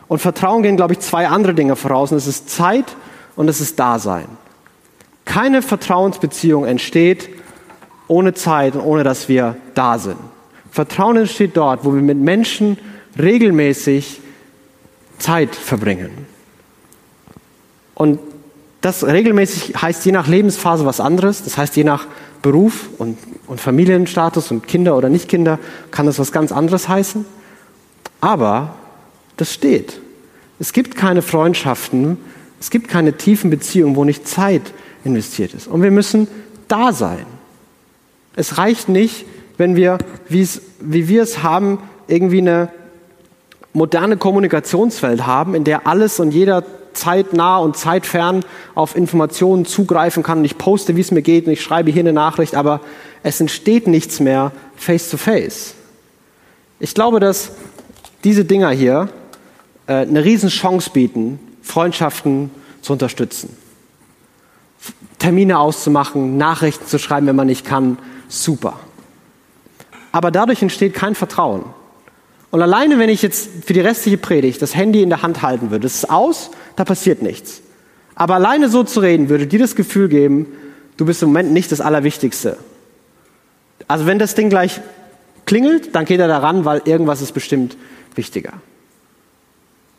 [0.09, 2.12] Und Vertrauen gehen, glaube ich, zwei andere Dinge voraus.
[2.12, 2.85] Und es ist Zeit
[3.35, 4.27] und es ist Dasein.
[5.25, 7.31] Keine Vertrauensbeziehung entsteht
[8.09, 10.18] ohne Zeit und ohne dass wir da sind.
[10.70, 12.77] Vertrauen entsteht dort, wo wir mit Menschen
[13.18, 14.20] regelmäßig
[15.18, 16.11] Zeit verbringen.
[17.94, 18.18] Und
[18.81, 21.44] das regelmäßig heißt je nach Lebensphase was anderes.
[21.44, 22.07] Das heißt, je nach
[22.42, 25.59] Beruf und, und Familienstatus und Kinder oder nicht Kinder
[25.92, 27.25] kann das was ganz anderes heißen.
[28.20, 28.75] Aber
[29.37, 30.01] das steht.
[30.59, 32.18] Es gibt keine Freundschaften,
[32.61, 34.72] es gibt keine tiefen Beziehungen, wo nicht Zeit
[35.05, 35.66] investiert ist.
[35.68, 36.29] Und wir müssen
[36.68, 37.27] da sein.
[38.35, 39.25] Es reicht nicht,
[39.59, 39.98] wenn wir,
[40.29, 42.70] wie wir es haben, irgendwie eine
[43.73, 50.39] moderne Kommunikationswelt haben, in der alles und jeder zeitnah und zeitfern auf Informationen zugreifen kann.
[50.39, 52.81] Und ich poste, wie es mir geht, und ich schreibe hier eine Nachricht, aber
[53.23, 55.75] es entsteht nichts mehr face to face.
[56.81, 57.53] Ich glaube, dass
[58.25, 59.09] diese Dinger hier
[59.87, 62.51] äh, eine Riesenchance bieten, Freundschaften
[62.83, 63.57] zu unterstützen.
[65.19, 68.79] Termine auszumachen, Nachrichten zu schreiben, wenn man nicht kann, super
[70.13, 71.65] aber dadurch entsteht kein Vertrauen.
[72.53, 75.71] Und alleine, wenn ich jetzt für die restliche Predigt das Handy in der Hand halten
[75.71, 77.62] würde, es ist aus, da passiert nichts.
[78.15, 80.47] Aber alleine so zu reden, würde dir das Gefühl geben,
[80.99, 82.59] du bist im Moment nicht das Allerwichtigste.
[83.88, 84.83] Also wenn das Ding gleich
[85.47, 87.79] klingelt, dann geht er daran, weil irgendwas ist bestimmt
[88.17, 88.53] wichtiger.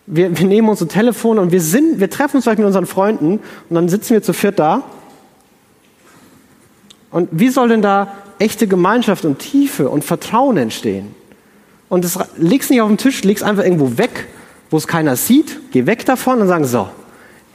[0.05, 3.39] Wir, wir nehmen unser Telefon und wir, sind, wir treffen uns vielleicht mit unseren Freunden
[3.67, 4.83] und dann sitzen wir zu viert da.
[7.09, 11.15] Und wie soll denn da echte Gemeinschaft und Tiefe und Vertrauen entstehen,
[11.93, 14.27] und das legst nicht auf den Tisch, legst einfach irgendwo weg,
[14.71, 16.89] wo es keiner sieht, geh weg davon und sag so,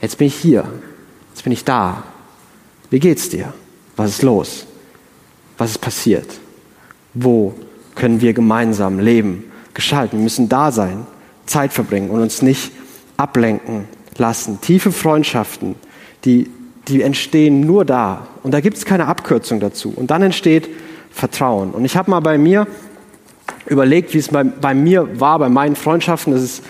[0.01, 0.63] jetzt bin ich hier,
[1.31, 2.03] jetzt bin ich da.
[2.89, 3.53] Wie geht's dir?
[3.97, 4.65] Was ist los?
[5.57, 6.39] Was ist passiert?
[7.13, 7.53] Wo
[7.95, 10.19] können wir gemeinsam leben, gestalten?
[10.19, 11.05] Wir müssen da sein,
[11.45, 12.71] Zeit verbringen und uns nicht
[13.17, 14.61] ablenken lassen.
[14.61, 15.75] Tiefe Freundschaften,
[16.23, 16.49] die,
[16.87, 18.27] die entstehen nur da.
[18.43, 19.91] Und da gibt es keine Abkürzung dazu.
[19.93, 20.69] Und dann entsteht
[21.11, 21.71] Vertrauen.
[21.71, 22.67] Und ich habe mal bei mir
[23.69, 26.33] überlegt, wie es bei, bei mir war, bei meinen Freundschaften.
[26.33, 26.63] Ist,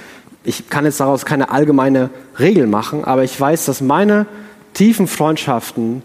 [0.44, 4.26] ich kann jetzt daraus keine allgemeine Regel machen, aber ich weiß, dass meine
[4.74, 6.04] tiefen Freundschaften,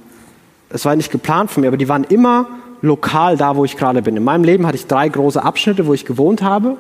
[0.70, 2.46] es war nicht geplant von mir, aber die waren immer
[2.80, 4.16] lokal da, wo ich gerade bin.
[4.16, 6.76] In meinem Leben hatte ich drei große Abschnitte, wo ich gewohnt habe.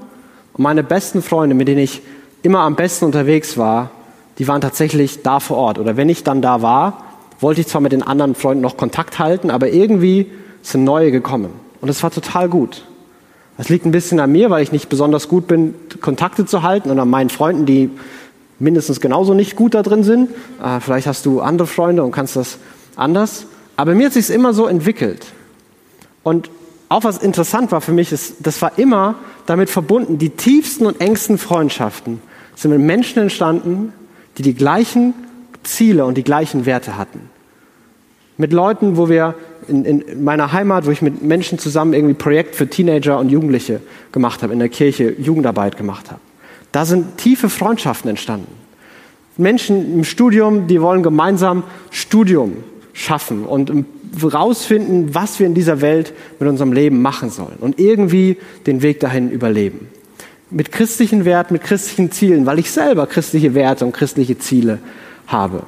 [0.52, 2.02] Und meine besten Freunde, mit denen ich
[2.42, 3.90] immer am besten unterwegs war,
[4.38, 5.78] die waren tatsächlich da vor Ort.
[5.78, 7.04] Oder wenn ich dann da war,
[7.40, 10.30] wollte ich zwar mit den anderen Freunden noch Kontakt halten, aber irgendwie
[10.62, 11.50] sind neue gekommen.
[11.80, 12.84] Und es war total gut.
[13.56, 16.90] Das liegt ein bisschen an mir, weil ich nicht besonders gut bin, Kontakte zu halten
[16.90, 17.90] und an meinen Freunden, die
[18.58, 20.30] mindestens genauso nicht gut da drin sind.
[20.62, 22.58] Äh, vielleicht hast du andere Freunde und kannst das
[22.96, 23.46] anders.
[23.76, 25.26] Aber mir hat sich immer so entwickelt.
[26.22, 26.50] Und
[26.88, 31.00] auch was interessant war für mich, ist, das war immer damit verbunden, die tiefsten und
[31.00, 32.20] engsten Freundschaften
[32.54, 33.92] sind mit Menschen entstanden,
[34.38, 35.14] die die gleichen
[35.64, 37.30] Ziele und die gleichen Werte hatten.
[38.36, 39.34] Mit Leuten, wo wir
[39.68, 43.80] in, in meiner Heimat, wo ich mit Menschen zusammen irgendwie Projekt für Teenager und Jugendliche
[44.12, 46.20] gemacht habe, in der Kirche Jugendarbeit gemacht habe.
[46.72, 48.52] Da sind tiefe Freundschaften entstanden.
[49.36, 52.56] Menschen im Studium, die wollen gemeinsam Studium
[52.92, 53.72] schaffen und
[54.22, 59.00] rausfinden, was wir in dieser Welt mit unserem Leben machen sollen und irgendwie den Weg
[59.00, 59.88] dahin überleben.
[60.50, 64.78] Mit christlichen Werten, mit christlichen Zielen, weil ich selber christliche Werte und christliche Ziele
[65.26, 65.64] habe.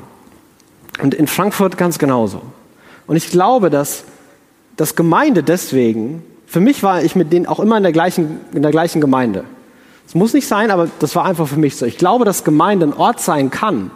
[1.03, 2.43] Und in Frankfurt ganz genauso.
[3.07, 4.05] Und ich glaube, dass
[4.77, 8.63] das Gemeinde deswegen, für mich war ich mit denen auch immer in der gleichen, in
[8.63, 9.45] der gleichen Gemeinde.
[10.07, 11.87] Es muss nicht sein, aber das war einfach für mich so.
[11.87, 13.91] Ich glaube, dass Gemeinde ein Ort sein kann,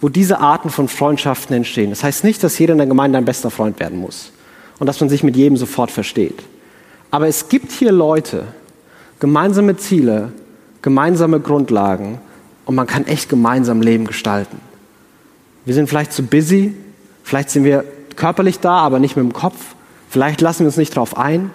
[0.00, 1.90] wo diese Arten von Freundschaften entstehen.
[1.90, 4.32] Das heißt nicht, dass jeder in der Gemeinde ein bester Freund werden muss
[4.78, 6.42] und dass man sich mit jedem sofort versteht.
[7.10, 8.44] Aber es gibt hier Leute,
[9.20, 10.32] gemeinsame Ziele,
[10.82, 12.20] gemeinsame Grundlagen
[12.64, 14.60] und man kann echt gemeinsam Leben gestalten.
[15.64, 16.74] Wir sind vielleicht zu busy,
[17.22, 17.84] vielleicht sind wir
[18.16, 19.74] körperlich da, aber nicht mit dem Kopf.
[20.08, 21.50] Vielleicht lassen wir uns nicht darauf ein,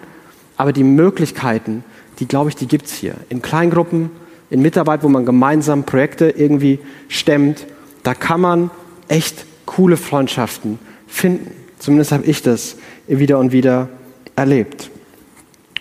[0.56, 1.84] aber die Möglichkeiten,
[2.18, 3.14] die glaube ich, die gibt es hier.
[3.28, 4.10] In Kleingruppen,
[4.50, 7.66] in Mitarbeit, wo man gemeinsam Projekte irgendwie stemmt,
[8.02, 8.70] da kann man
[9.08, 11.52] echt coole Freundschaften finden.
[11.78, 13.88] Zumindest habe ich das wieder und wieder
[14.36, 14.90] erlebt.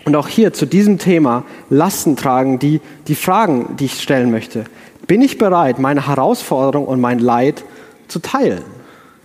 [0.06, 4.64] Und auch hier zu diesem Thema Lasten tragen, die, die Fragen, die ich stellen möchte.
[5.06, 7.64] Bin ich bereit, meine Herausforderung und mein Leid
[8.08, 8.64] zu teilen?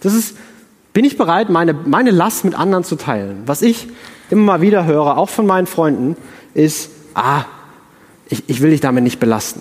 [0.00, 0.36] Das ist,
[0.96, 3.42] bin ich bereit, meine, meine Last mit anderen zu teilen?
[3.44, 3.86] Was ich
[4.30, 6.16] immer mal wieder höre, auch von meinen Freunden,
[6.54, 7.44] ist, ah,
[8.30, 9.60] ich, ich will dich damit nicht belasten.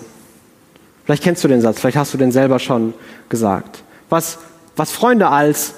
[1.04, 2.94] Vielleicht kennst du den Satz, vielleicht hast du den selber schon
[3.28, 3.82] gesagt.
[4.08, 4.38] Was,
[4.76, 5.74] was Freunde als,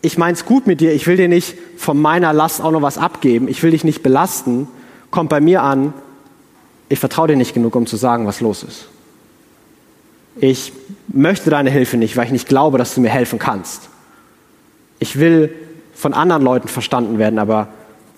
[0.00, 2.96] ich mein's gut mit dir, ich will dir nicht von meiner Last auch noch was
[2.96, 4.66] abgeben, ich will dich nicht belasten,
[5.10, 5.92] kommt bei mir an,
[6.88, 8.88] ich vertraue dir nicht genug, um zu sagen, was los ist.
[10.36, 10.72] Ich
[11.08, 13.90] möchte deine Hilfe nicht, weil ich nicht glaube, dass du mir helfen kannst.
[15.02, 15.52] Ich will
[15.94, 17.66] von anderen Leuten verstanden werden, aber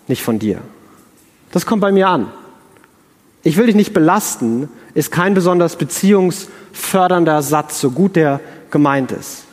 [0.06, 0.58] nicht von dir.
[1.50, 2.30] Das kommt bei mir an.
[3.42, 8.38] Ich will dich nicht belasten, ist kein besonders beziehungsfördernder Satz, so gut der
[8.70, 9.44] gemeint ist.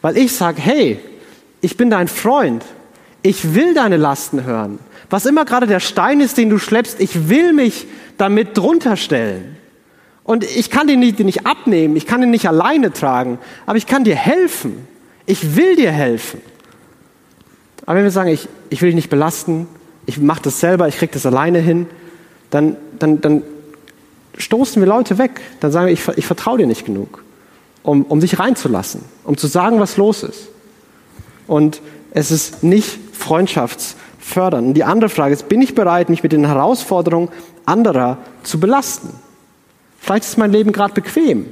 [0.00, 0.98] Weil ich sage, hey,
[1.60, 2.64] ich bin dein Freund.
[3.22, 4.80] Ich will deine Lasten hören.
[5.08, 7.86] Was immer gerade der Stein ist, den du schleppst, ich will mich
[8.18, 9.56] damit drunter stellen.
[10.24, 13.78] Und ich kann den nicht, den nicht abnehmen, ich kann den nicht alleine tragen, aber
[13.78, 14.88] ich kann dir helfen.
[15.26, 16.40] Ich will dir helfen.
[17.86, 19.66] Aber wenn wir sagen, ich, ich will dich nicht belasten,
[20.06, 21.86] ich mache das selber, ich kriege das alleine hin,
[22.50, 23.42] dann, dann, dann
[24.38, 25.40] stoßen wir Leute weg.
[25.60, 27.22] Dann sagen wir, ich, ich vertraue dir nicht genug,
[27.82, 30.48] um, um dich reinzulassen, um zu sagen, was los ist.
[31.46, 31.80] Und
[32.12, 34.68] es ist nicht freundschaftsfördernd.
[34.68, 37.28] Und die andere Frage ist, bin ich bereit, mich mit den Herausforderungen
[37.66, 39.10] anderer zu belasten?
[39.98, 41.46] Vielleicht ist mein Leben gerade bequem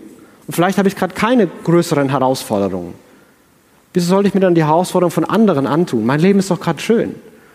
[0.46, 2.94] und vielleicht habe ich gerade keine größeren Herausforderungen.
[3.92, 6.07] Wieso sollte ich mir dann die Herausforderungen von anderen antun?
[6.07, 7.14] Mein Leben ist doch gerade schön.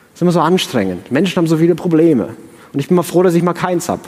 [0.10, 1.12] Es ist immer so anstrengend.
[1.12, 2.36] Menschen haben so viele Probleme.
[2.74, 4.02] Und ich bin mal froh, dass ich mal keins habe.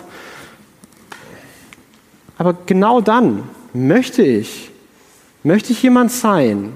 [2.37, 4.71] Aber genau dann möchte ich,
[5.43, 6.73] möchte ich jemand sein,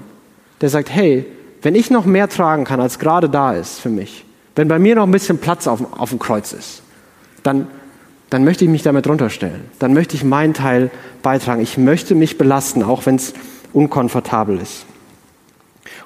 [0.60, 1.26] der sagt, hey,
[1.60, 4.24] wenn ich noch mehr tragen kann, als gerade da ist für mich,
[4.56, 6.82] wenn bei mir noch ein bisschen Platz auf, auf dem Kreuz ist,
[7.42, 7.66] dann,
[8.30, 9.62] dann möchte ich mich damit runterstellen.
[9.78, 10.90] Dann möchte ich meinen Teil
[11.22, 11.62] beitragen.
[11.62, 13.34] Ich möchte mich belasten, auch wenn es
[13.72, 14.86] unkomfortabel ist.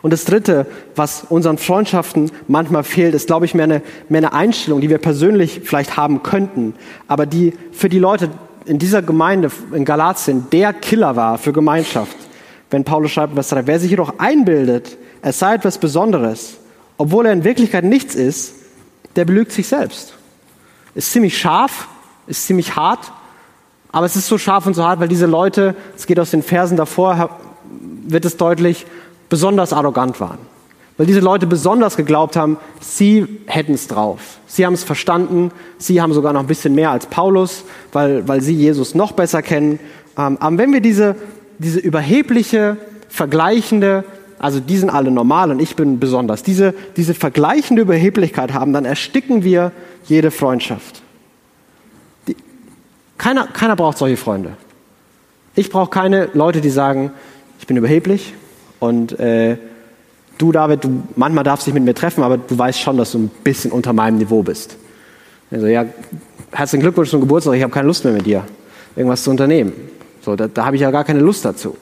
[0.06, 4.32] Und das Dritte, was unseren Freundschaften manchmal fehlt, ist, glaube ich, mehr eine, mehr eine
[4.32, 6.74] Einstellung, die wir persönlich vielleicht haben könnten,
[7.08, 8.30] aber die für die Leute
[8.66, 12.16] in dieser Gemeinde in Galatien der Killer war für Gemeinschaft.
[12.70, 16.58] Wenn Paulus schreibt, Vers 3, wer sich jedoch einbildet, es sei etwas Besonderes,
[16.98, 18.54] obwohl er in Wirklichkeit nichts ist,
[19.16, 20.14] der belügt sich selbst.
[20.94, 21.88] Ist ziemlich scharf,
[22.28, 23.10] ist ziemlich hart,
[23.90, 26.44] aber es ist so scharf und so hart, weil diese Leute, es geht aus den
[26.44, 27.40] Versen davor,
[28.08, 28.86] wird es deutlich,
[29.28, 30.38] besonders arrogant waren.
[30.96, 34.38] Weil diese Leute besonders geglaubt haben, sie hätten es drauf.
[34.46, 38.40] Sie haben es verstanden, sie haben sogar noch ein bisschen mehr als Paulus, weil, weil
[38.40, 39.78] sie Jesus noch besser kennen.
[40.16, 41.16] Ähm, aber wenn wir diese,
[41.58, 44.04] diese überhebliche, vergleichende,
[44.38, 48.84] also die sind alle normal und ich bin besonders, diese, diese vergleichende Überheblichkeit haben, dann
[48.86, 49.72] ersticken wir
[50.04, 51.02] jede Freundschaft.
[52.26, 52.36] Die,
[53.18, 54.52] keiner, keiner braucht solche Freunde.
[55.54, 57.12] Ich brauche keine Leute, die sagen,
[57.58, 58.34] ich bin überheblich
[58.78, 59.56] und äh,
[60.38, 63.18] du, David, du manchmal darfst dich mit mir treffen, aber du weißt schon, dass du
[63.18, 64.76] ein bisschen unter meinem Niveau bist.
[65.50, 65.84] Also ja,
[66.52, 68.44] herzlichen Glückwunsch zum Geburtstag, ich habe keine Lust mehr mit dir,
[68.94, 69.72] irgendwas zu unternehmen.
[70.22, 71.76] So, da, da habe ich ja gar keine Lust dazu.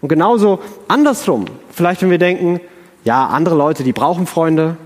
[0.00, 2.60] Und genauso andersrum, vielleicht wenn wir denken,
[3.04, 4.76] ja, andere Leute, die brauchen Freunde,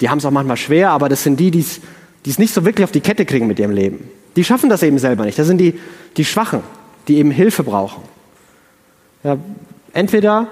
[0.00, 2.84] die haben es auch manchmal schwer, aber das sind die, die es nicht so wirklich
[2.84, 4.08] auf die Kette kriegen mit ihrem Leben.
[4.36, 5.38] Die schaffen das eben selber nicht.
[5.38, 5.78] Das sind die,
[6.16, 6.60] die Schwachen,
[7.08, 8.02] die eben Hilfe brauchen.
[9.24, 9.36] Ja,
[9.92, 10.46] entweder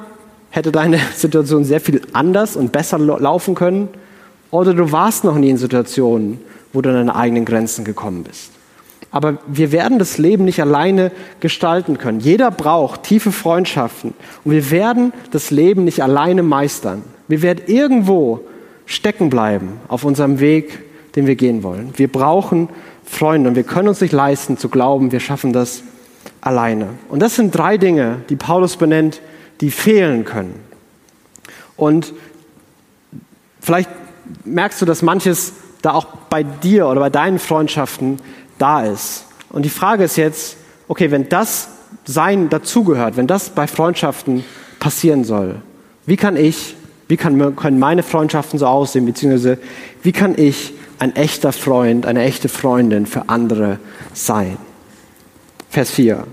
[0.50, 3.88] hätte deine Situation sehr viel anders und besser laufen können,
[4.50, 6.40] oder du warst noch nie in Situationen,
[6.72, 8.50] wo du an deine eigenen Grenzen gekommen bist.
[9.11, 12.20] Aber wir werden das Leben nicht alleine gestalten können.
[12.20, 14.12] Jeder braucht tiefe Freundschaften
[14.44, 17.02] und wir werden das Leben nicht alleine meistern.
[17.26, 18.40] Wir werden irgendwo
[18.84, 20.80] stecken bleiben auf unserem Weg,
[21.16, 21.92] den wir gehen wollen.
[21.96, 22.68] Wir brauchen
[23.04, 25.82] Freunde und wir können uns nicht leisten zu glauben, wir schaffen das
[26.42, 26.88] alleine.
[27.08, 29.22] Und das sind drei Dinge, die Paulus benennt,
[29.61, 30.55] die fehlen können.
[31.77, 32.12] Und
[33.61, 33.90] vielleicht
[34.44, 38.18] merkst du, dass manches da auch bei dir oder bei deinen Freundschaften
[38.59, 39.27] da ist.
[39.51, 40.57] Und die Frage ist jetzt,
[40.88, 41.68] okay, wenn das
[42.05, 44.44] Sein dazugehört, wenn das bei Freundschaften
[44.81, 45.62] passieren soll,
[46.07, 46.75] wie kann ich,
[47.07, 49.59] wie kann, können meine Freundschaften so aussehen, beziehungsweise
[50.03, 53.79] wie kann ich ein echter Freund, eine echte Freundin für andere
[54.12, 54.57] sein?
[55.71, 56.27] Vers 4.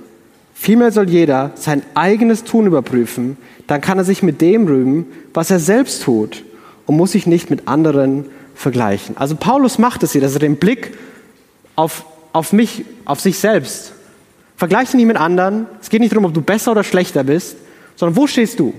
[0.66, 5.52] Vielmehr soll jeder sein eigenes Tun überprüfen, dann kann er sich mit dem rühmen, was
[5.52, 6.44] er selbst tut
[6.88, 8.26] und muss sich nicht mit anderen
[8.56, 9.16] vergleichen.
[9.16, 10.98] Also Paulus macht es hier, dass er den Blick
[11.76, 13.94] auf, auf mich, auf sich selbst,
[14.58, 15.68] vergleiche nicht mit anderen.
[15.84, 17.58] Es geht nicht darum, ob du besser oder schlechter bist,
[17.96, 18.74] sondern wo stehst du?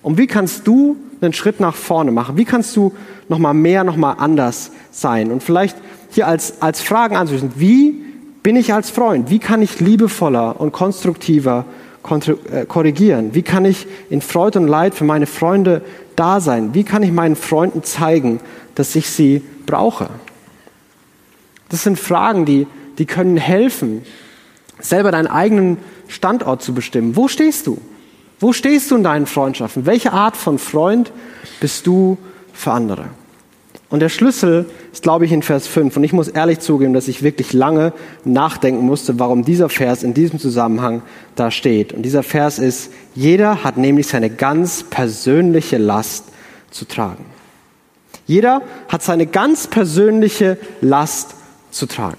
[0.00, 2.38] Und wie kannst du einen Schritt nach vorne machen?
[2.38, 2.94] Wie kannst du
[3.28, 5.30] nochmal mehr, nochmal anders sein?
[5.30, 5.76] Und vielleicht
[6.10, 8.02] hier als, als Fragen anzuschließen, wie
[8.42, 9.30] bin ich als Freund?
[9.30, 11.64] Wie kann ich liebevoller und konstruktiver
[12.50, 13.34] äh, korrigieren?
[13.34, 15.82] Wie kann ich in Freude und Leid für meine Freunde
[16.16, 16.74] da sein?
[16.74, 18.40] Wie kann ich meinen Freunden zeigen,
[18.74, 20.10] dass ich sie brauche?
[21.68, 22.66] Das sind Fragen, die,
[22.98, 24.02] die können helfen,
[24.80, 25.78] selber deinen eigenen
[26.08, 27.16] Standort zu bestimmen.
[27.16, 27.80] Wo stehst du?
[28.40, 29.86] Wo stehst du in deinen Freundschaften?
[29.86, 31.12] Welche Art von Freund
[31.60, 32.18] bist du
[32.52, 33.06] für andere?
[33.92, 35.98] Und der Schlüssel ist, glaube ich, in Vers 5.
[35.98, 37.92] Und ich muss ehrlich zugeben, dass ich wirklich lange
[38.24, 41.02] nachdenken musste, warum dieser Vers in diesem Zusammenhang
[41.36, 41.92] da steht.
[41.92, 46.24] Und dieser Vers ist, jeder hat nämlich seine ganz persönliche Last
[46.70, 47.26] zu tragen.
[48.26, 51.34] Jeder hat seine ganz persönliche Last
[51.70, 52.16] zu tragen.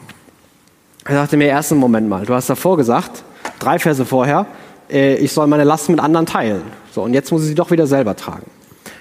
[1.05, 3.23] Er sagte mir erst einen Moment mal, du hast davor gesagt,
[3.57, 4.45] drei Verse vorher,
[4.91, 6.61] äh, ich soll meine Last mit anderen teilen.
[6.91, 8.45] So, und jetzt muss ich sie doch wieder selber tragen.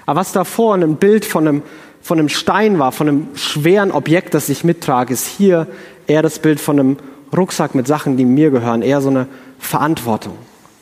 [0.07, 1.61] Aber was davor ein Bild von einem
[2.03, 5.67] von einem Stein war, von einem schweren Objekt, das ich mittrage, ist hier
[6.05, 6.97] eher das Bild von einem
[7.35, 10.37] Rucksack mit Sachen, die mir gehören, eher so eine Verantwortung.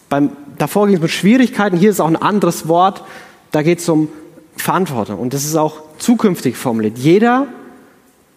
[0.09, 3.03] Beim, davor ging es mit Schwierigkeiten, hier ist auch ein anderes Wort,
[3.51, 4.09] da geht es um
[4.57, 5.19] Verantwortung.
[5.19, 6.97] Und das ist auch zukünftig formuliert.
[6.97, 7.45] Jeder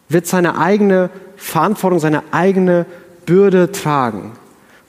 [0.09, 2.85] wird seine eigene Verantwortung, seine eigene
[3.25, 4.33] Bürde tragen.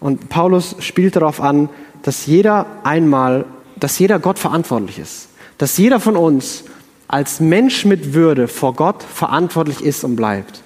[0.02, 1.70] Und Paulus spielt darauf an,
[2.04, 3.46] dass jeder einmal,
[3.78, 5.30] dass jeder Gott verantwortlich ist.
[5.58, 6.66] Dass jeder von uns
[7.08, 10.62] als Mensch mit Würde vor Gott verantwortlich ist und bleibt.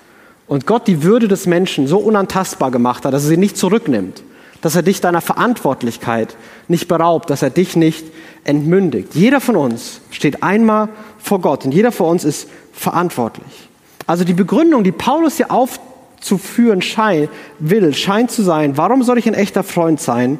[0.47, 4.23] Und Gott die Würde des Menschen so unantastbar gemacht hat, dass er sie nicht zurücknimmt,
[4.61, 6.35] dass er dich deiner Verantwortlichkeit
[6.67, 8.05] nicht beraubt, dass er dich nicht
[8.45, 9.13] entmündigt.
[9.13, 13.69] Jeder von uns steht einmal vor Gott und jeder von uns ist verantwortlich.
[14.07, 19.27] Also die Begründung, die Paulus hier aufzuführen scheint, will, scheint zu sein, warum soll ich
[19.27, 20.39] ein echter Freund sein?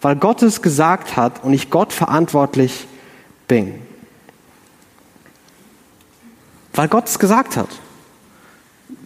[0.00, 2.86] Weil Gott es gesagt hat und ich Gott verantwortlich
[3.46, 3.74] bin.
[6.74, 7.68] Weil Gott es gesagt hat.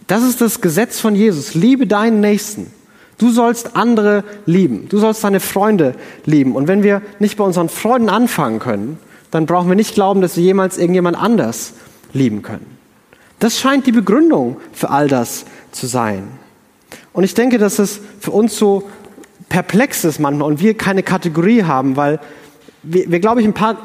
[0.07, 1.55] Das ist das Gesetz von Jesus.
[1.55, 2.71] Liebe deinen Nächsten.
[3.17, 4.87] Du sollst andere lieben.
[4.89, 6.55] Du sollst deine Freunde lieben.
[6.55, 8.99] Und wenn wir nicht bei unseren Freunden anfangen können,
[9.31, 11.73] dann brauchen wir nicht glauben, dass wir jemals irgendjemand anders
[12.13, 12.77] lieben können.
[13.39, 16.27] Das scheint die Begründung für all das zu sein.
[17.13, 18.89] Und ich denke, dass es für uns so
[19.49, 22.19] perplex ist manchmal und wir keine Kategorie haben, weil
[22.83, 23.77] wir, wir glaube ich, ein paar,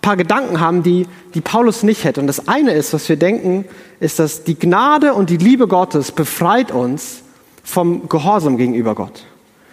[0.00, 2.20] paar Gedanken haben, die, die Paulus nicht hätte.
[2.20, 3.64] Und das eine ist, was wir denken,
[4.00, 7.22] ist, dass die Gnade und die Liebe Gottes befreit uns
[7.62, 9.24] vom Gehorsam gegenüber Gott.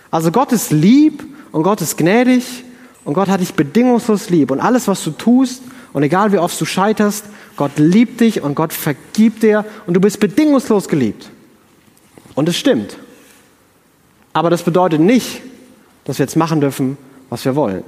[0.10, 2.64] Also Gott ist lieb und Gott ist gnädig
[3.04, 4.52] und Gott hat dich bedingungslos lieb.
[4.52, 7.26] Und alles, was du tust, und egal wie oft du scheiterst,
[7.58, 11.30] Gott liebt dich und Gott vergibt dir und du bist bedingungslos geliebt.
[12.36, 12.98] Und es stimmt.
[14.34, 15.42] Aber das bedeutet nicht,
[16.06, 16.98] dass wir jetzt machen dürfen,
[17.30, 17.84] was wir wollen.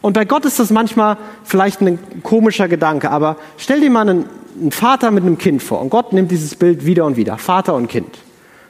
[0.00, 4.26] Und bei Gott ist das manchmal vielleicht ein komischer Gedanke, aber stell dir mal einen,
[4.70, 7.86] Vater mit einem Kind vor und Gott nimmt dieses Bild wieder und wieder, Vater und
[7.86, 8.18] Kind.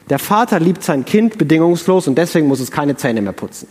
[0.09, 3.67] Der Vater liebt sein Kind bedingungslos und deswegen muss es keine Zähne mehr putzen.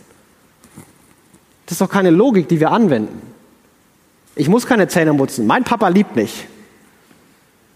[1.65, 3.21] Das ist doch keine Logik, die wir anwenden.
[4.35, 5.45] Ich muss keine Zähne putzen.
[5.47, 6.47] Mein Papa liebt mich.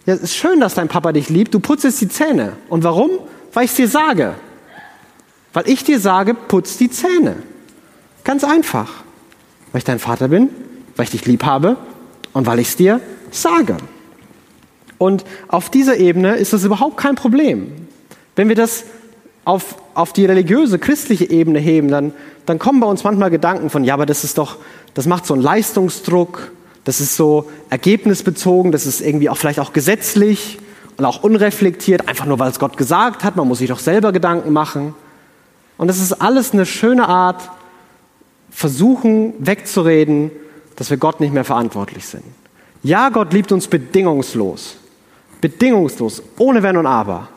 [0.06, 1.54] Ja, es ist schön, dass dein Papa dich liebt.
[1.54, 2.54] Du putzt die Zähne.
[2.70, 3.12] Und warum?
[3.54, 4.36] Weil ich es dir sage.
[5.54, 7.36] Weil ich dir sage, putz die Zähne.
[8.24, 8.90] Ganz einfach.
[9.74, 10.50] Weil ich dein Vater bin,
[10.96, 11.76] weil ich dich lieb habe
[12.32, 13.76] und weil ich es dir sage.
[14.98, 17.74] Und auf dieser Ebene ist das überhaupt kein Problem.
[18.38, 18.86] Wenn wir das
[19.44, 22.14] auf, auf die religiöse, christliche Ebene heben, dann,
[22.46, 24.58] dann kommen bei uns manchmal Gedanken von, ja, aber das ist doch,
[24.94, 26.52] das macht so einen Leistungsdruck,
[26.86, 30.60] das ist so ergebnisbezogen, das ist irgendwie auch vielleicht auch gesetzlich
[30.98, 34.12] und auch unreflektiert, einfach nur weil es Gott gesagt hat, man muss sich doch selber
[34.12, 34.96] Gedanken machen.
[35.78, 37.50] Und das ist alles eine schöne Art,
[38.54, 40.32] versuchen wegzureden,
[40.76, 42.24] dass wir Gott nicht mehr verantwortlich sind.
[42.84, 44.78] Ja, Gott liebt uns bedingungslos.
[45.42, 47.30] Bedingungslos, ohne Wenn und Aber.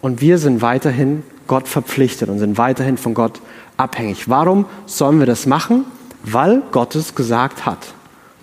[0.00, 3.40] Und wir sind weiterhin Gott verpflichtet und sind weiterhin von Gott
[3.76, 4.28] abhängig.
[4.28, 5.84] Warum sollen wir das machen?
[6.22, 7.94] Weil Gott es gesagt hat.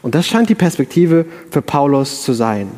[0.01, 2.71] Und das scheint die Perspektive für Paulus zu sein.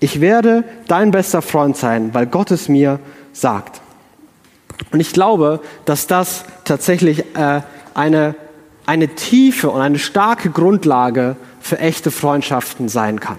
[0.00, 2.98] Ich werde dein bester Freund sein, weil Gott es mir
[3.32, 3.80] sagt.
[4.90, 7.60] Und ich glaube, dass das tatsächlich äh,
[7.94, 8.34] eine,
[8.86, 13.38] eine tiefe und eine starke Grundlage für echte Freundschaften sein kann.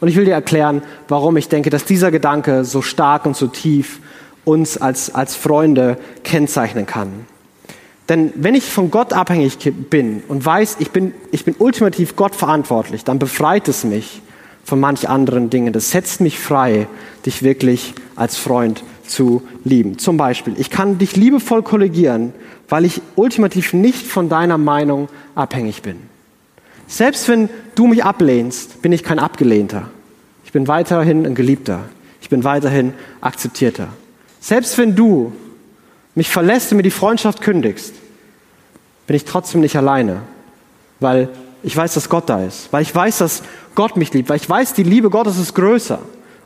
[0.00, 3.48] Und ich will dir erklären, warum ich denke, dass dieser Gedanke so stark und so
[3.48, 4.00] tief
[4.44, 7.26] uns als, als Freunde kennzeichnen kann.
[8.08, 9.58] Denn wenn ich von Gott abhängig
[9.90, 14.22] bin und weiß, ich bin, ich bin ultimativ Gott verantwortlich, dann befreit es mich
[14.64, 15.72] von manch anderen Dingen.
[15.72, 16.86] Das setzt mich frei,
[17.26, 19.98] dich wirklich als Freund zu lieben.
[19.98, 22.32] Zum Beispiel, ich kann dich liebevoll kollegieren,
[22.68, 25.96] weil ich ultimativ nicht von deiner Meinung abhängig bin.
[26.86, 29.90] Selbst wenn du mich ablehnst, bin ich kein Abgelehnter.
[30.44, 31.80] Ich bin weiterhin ein Geliebter.
[32.22, 33.88] Ich bin weiterhin akzeptierter.
[34.40, 35.32] Selbst wenn du
[36.14, 37.94] mich verlässt und mir die Freundschaft kündigst,
[39.06, 40.22] bin ich trotzdem nicht alleine,
[41.00, 41.28] weil
[41.62, 43.42] ich weiß, dass Gott da ist, weil ich weiß, dass
[43.74, 45.98] Gott mich liebt, weil ich weiß, die Liebe Gottes ist größer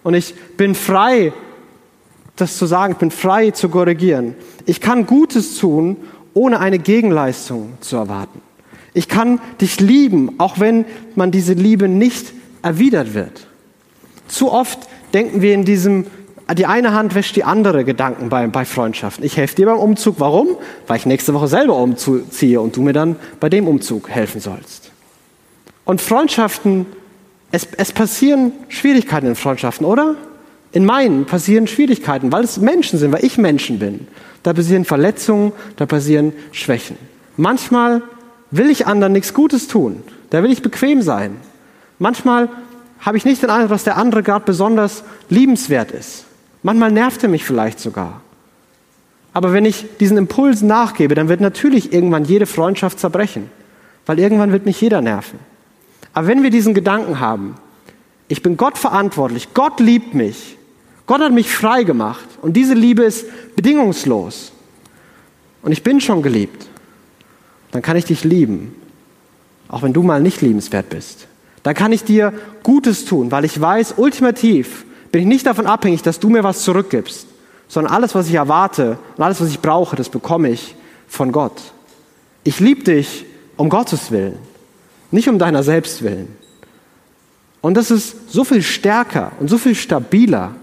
[0.02, 1.32] und ich bin frei,
[2.36, 4.34] das zu sagen, ich bin frei zu korrigieren.
[4.66, 5.96] Ich kann Gutes tun,
[6.34, 8.40] ohne eine Gegenleistung zu erwarten.
[8.94, 13.46] Ich kann dich lieben, auch wenn man diese Liebe nicht erwidert wird.
[14.28, 14.78] Zu oft
[15.14, 16.06] denken wir in diesem,
[16.54, 19.24] die eine Hand wäscht die andere Gedanken bei, bei Freundschaften.
[19.24, 20.16] Ich helfe dir beim Umzug.
[20.18, 20.48] Warum?
[20.86, 24.90] Weil ich nächste Woche selber umziehe und du mir dann bei dem Umzug helfen sollst.
[25.84, 26.86] Und Freundschaften,
[27.50, 30.16] es, es passieren Schwierigkeiten in Freundschaften, oder?
[30.72, 34.06] In meinen passieren Schwierigkeiten, weil es Menschen sind, weil ich Menschen bin.
[34.42, 36.96] Da passieren Verletzungen, da passieren Schwächen.
[37.36, 38.02] Manchmal
[38.50, 40.02] will ich anderen nichts Gutes tun.
[40.30, 41.36] Da will ich bequem sein.
[41.98, 42.48] Manchmal
[43.00, 46.24] habe ich nicht den Eindruck, dass der andere gerade besonders liebenswert ist.
[46.62, 48.20] Manchmal nervt er mich vielleicht sogar.
[49.32, 53.50] Aber wenn ich diesen Impulsen nachgebe, dann wird natürlich irgendwann jede Freundschaft zerbrechen.
[54.06, 55.38] Weil irgendwann wird mich jeder nerven.
[56.12, 57.56] Aber wenn wir diesen Gedanken haben,
[58.28, 60.56] ich bin Gott verantwortlich, Gott liebt mich,
[61.06, 64.52] Gott hat mich frei gemacht und diese Liebe ist bedingungslos
[65.62, 66.66] und ich bin schon geliebt,
[67.72, 68.74] dann kann ich dich lieben,
[69.68, 71.26] auch wenn du mal nicht liebenswert bist.
[71.62, 76.02] Dann kann ich dir Gutes tun, weil ich weiß, ultimativ bin ich nicht davon abhängig,
[76.02, 77.26] dass du mir was zurückgibst,
[77.68, 80.74] sondern alles, was ich erwarte und alles, was ich brauche, das bekomme ich
[81.08, 81.60] von Gott.
[82.44, 83.24] Ich liebe dich
[83.56, 84.38] um Gottes Willen,
[85.10, 86.36] nicht um deiner selbst willen.
[87.60, 90.54] Und das ist so viel stärker und so viel stabiler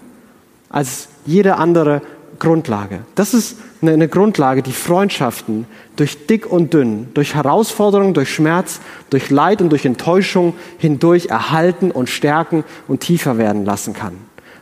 [0.70, 2.02] als jede andere
[2.40, 3.02] Grundlage.
[3.16, 5.66] Das ist eine, Grundlage, die Freundschaften
[5.96, 11.92] durch dick und dünn, durch Herausforderungen, durch Schmerz, durch Leid und durch Enttäuschung hindurch erhalten
[11.92, 14.14] und stärken und tiefer werden lassen kann.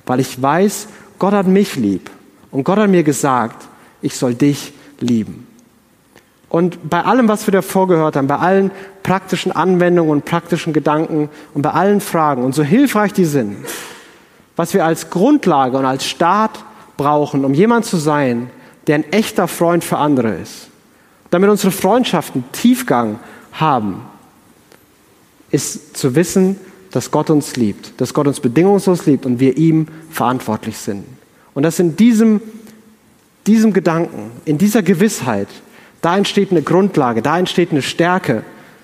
[0.06, 0.88] Weil ich weiß,
[1.20, 2.10] Gott hat mich lieb
[2.52, 3.68] und Gott hat mir gesagt,
[4.02, 5.48] ich soll dich lieben.
[6.50, 8.72] Und bei allem, was wir davor gehört haben, bei allen
[9.04, 13.58] praktischen Anwendungen und praktischen Gedanken und bei allen Fragen und so hilfreich die sind,
[14.58, 16.66] was wir als Grundlage und als Start
[16.98, 18.50] brauchen, um jemand zu sein,
[18.88, 20.68] der ein echter Freund für andere ist,
[21.30, 23.20] damit unsere Freundschaften Tiefgang
[23.54, 24.02] haben,
[25.52, 26.58] ist zu wissen,
[26.92, 31.06] dass Gott uns liebt, dass Gott uns bedingungslos liebt und wir ihm verantwortlich sind.
[31.54, 32.42] Und dass in diesem,
[33.46, 35.48] diesem Gedanken, in dieser Gewissheit,
[36.02, 38.44] da entsteht eine Grundlage, da entsteht eine Stärke,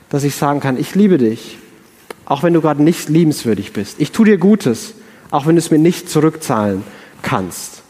[0.10, 1.58] dass ich sagen kann, ich liebe dich,
[2.26, 4.00] auch wenn du gerade nicht liebenswürdig bist.
[4.00, 4.94] Ich tue dir Gutes,
[5.34, 6.84] auch wenn du es mir nicht zurückzahlen
[7.24, 7.82] kannst.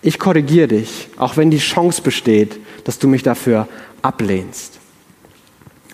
[0.00, 3.68] Ich korrigiere dich, auch wenn die Chance besteht, dass du mich dafür
[4.00, 4.78] ablehnst.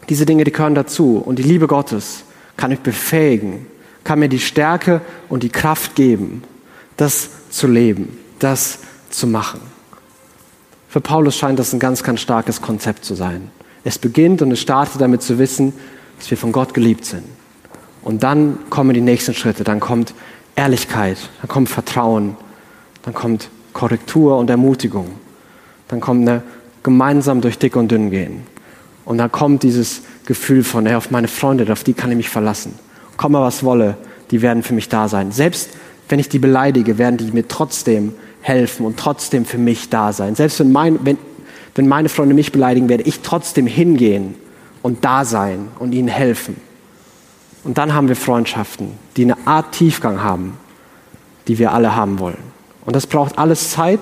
[0.09, 1.17] Diese Dinge, die gehören dazu.
[1.17, 2.23] Und die Liebe Gottes
[2.57, 3.67] kann mich befähigen,
[4.05, 6.45] kann mir die Stärke und die Kraft geben,
[6.97, 8.79] das zu leben, das
[9.11, 9.61] zu machen.
[10.89, 13.51] Für Paulus scheint das ein ganz, ganz starkes Konzept zu sein.
[13.83, 15.73] Es beginnt und es startet damit zu wissen,
[16.19, 17.25] dass wir von Gott geliebt sind.
[18.03, 19.65] Und dann kommen die nächsten Schritte.
[19.65, 20.15] Dann kommt
[20.55, 22.37] Ehrlichkeit, dann kommt Vertrauen,
[23.03, 25.13] dann kommt Korrektur und Ermutigung.
[25.89, 26.43] Dann kommt eine
[26.83, 28.43] gemeinsam durch dick und dünn gehen.
[29.05, 32.29] Und dann kommt dieses Gefühl von, hey, auf meine Freunde, auf die kann ich mich
[32.29, 32.79] verlassen.
[33.17, 33.97] Komme was wolle,
[34.31, 35.33] die werden für mich da sein.
[35.33, 35.71] Selbst
[36.09, 40.35] wenn ich die beleidige, werden die mir trotzdem helfen und trotzdem für mich da sein.
[40.35, 41.19] Selbst wenn, mein, wenn,
[41.75, 44.35] wenn meine Freunde mich beleidigen, werde ich trotzdem hingehen
[44.83, 46.57] und da sein und ihnen helfen.
[47.65, 50.59] Und dann haben wir Freundschaften, die eine Art Tiefgang haben,
[51.49, 52.39] die wir alle haben wollen.
[52.85, 54.01] Und das braucht alles Zeit,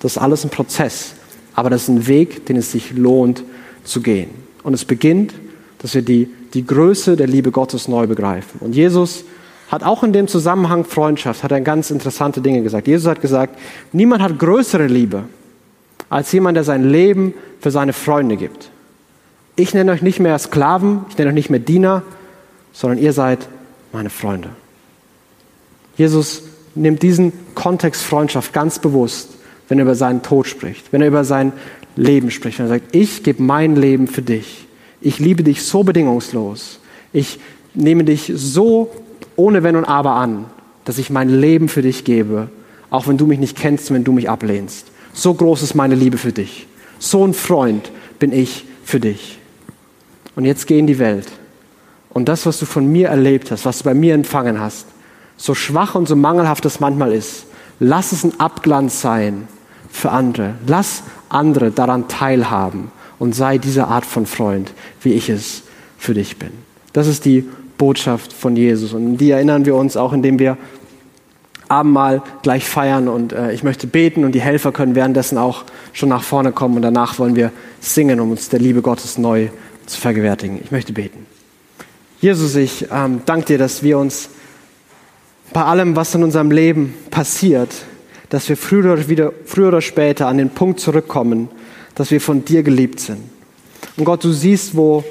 [0.00, 1.14] das ist alles ein Prozess.
[1.54, 3.44] Aber das ist ein Weg, den es sich lohnt
[3.84, 4.30] zu gehen.
[4.62, 5.34] Und es beginnt,
[5.78, 8.60] dass wir die, die Größe der Liebe Gottes neu begreifen.
[8.60, 9.24] Und Jesus
[9.68, 12.86] hat auch in dem Zusammenhang Freundschaft, hat er ganz interessante Dinge gesagt.
[12.86, 13.58] Jesus hat gesagt,
[13.92, 15.24] niemand hat größere Liebe
[16.08, 18.70] als jemand, der sein Leben für seine Freunde gibt.
[19.56, 22.02] Ich nenne euch nicht mehr Sklaven, ich nenne euch nicht mehr Diener,
[22.72, 23.48] sondern ihr seid
[23.92, 24.50] meine Freunde.
[25.96, 26.42] Jesus
[26.74, 29.30] nimmt diesen Kontext Freundschaft ganz bewusst,
[29.68, 31.52] wenn er über seinen Tod spricht, wenn er über sein
[31.96, 34.66] Leben spricht, wenn er sagt, ich gebe mein Leben für dich.
[35.00, 36.78] Ich liebe dich so bedingungslos.
[37.12, 37.38] Ich
[37.74, 38.90] nehme dich so
[39.36, 40.46] ohne Wenn und Aber an,
[40.84, 42.48] dass ich mein Leben für dich gebe,
[42.90, 44.86] auch wenn du mich nicht kennst, wenn du mich ablehnst.
[45.12, 46.66] So groß ist meine Liebe für dich.
[46.98, 49.38] So ein Freund bin ich für dich.
[50.36, 51.26] Und jetzt geh in die Welt.
[52.12, 54.86] Und das, was du von mir erlebt hast, was du bei mir empfangen hast,
[55.36, 57.46] so schwach und so mangelhaft es manchmal ist,
[57.80, 59.48] lass es ein Abglanz sein
[59.90, 60.54] für andere.
[60.66, 65.62] Lass andere daran teilhaben und sei diese Art von Freund, wie ich es
[65.98, 66.50] für dich bin.
[66.92, 67.48] Das ist die
[67.78, 70.58] Botschaft von Jesus und die erinnern wir uns auch, indem wir
[71.68, 76.10] Abendmahl gleich feiern und äh, ich möchte beten und die Helfer können währenddessen auch schon
[76.10, 77.50] nach vorne kommen und danach wollen wir
[77.80, 79.48] singen, um uns der Liebe Gottes neu
[79.86, 80.60] zu vergewärtigen.
[80.62, 81.26] Ich möchte beten.
[82.22, 84.28] Jesus, ich ähm, danke dir, dass wir uns
[85.52, 87.74] bei allem, was in unserem Leben passiert,
[88.28, 91.48] dass wir früher oder, wieder, früher oder später an den Punkt zurückkommen,
[91.96, 93.18] dass wir von dir geliebt sind.
[93.96, 95.02] Und Gott, du siehst, wo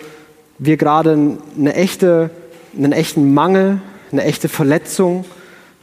[0.58, 2.30] wir gerade eine echte,
[2.78, 3.82] einen echten Mangel,
[4.14, 5.26] eine echte Verletzung,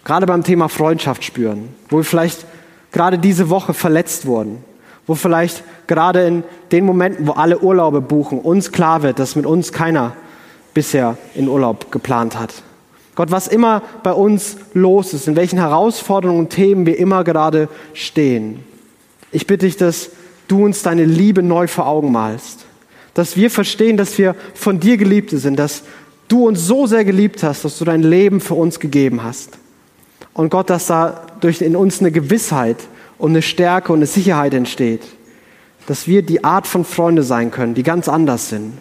[0.04, 2.46] gerade beim Thema Freundschaft spüren, wo wir vielleicht
[2.90, 4.64] gerade diese Woche verletzt wurden,
[5.06, 9.44] wo vielleicht gerade in den Momenten, wo alle Urlaube buchen, uns klar wird, dass mit
[9.44, 10.16] uns keiner
[10.74, 12.54] bisher in Urlaub geplant hat.
[13.14, 17.68] Gott, was immer bei uns los ist, in welchen Herausforderungen und Themen wir immer gerade
[17.92, 18.60] stehen.
[19.32, 20.10] Ich bitte dich, dass
[20.46, 22.64] du uns deine Liebe neu vor Augen malst.
[23.14, 25.82] Dass wir verstehen, dass wir von dir Geliebte sind, dass
[26.28, 29.58] du uns so sehr geliebt hast, dass du dein Leben für uns gegeben hast.
[30.32, 32.76] Und Gott, dass da durch in uns eine Gewissheit
[33.18, 35.02] und eine Stärke und eine Sicherheit entsteht,
[35.86, 38.74] dass wir die Art von Freunde sein können, die ganz anders sind,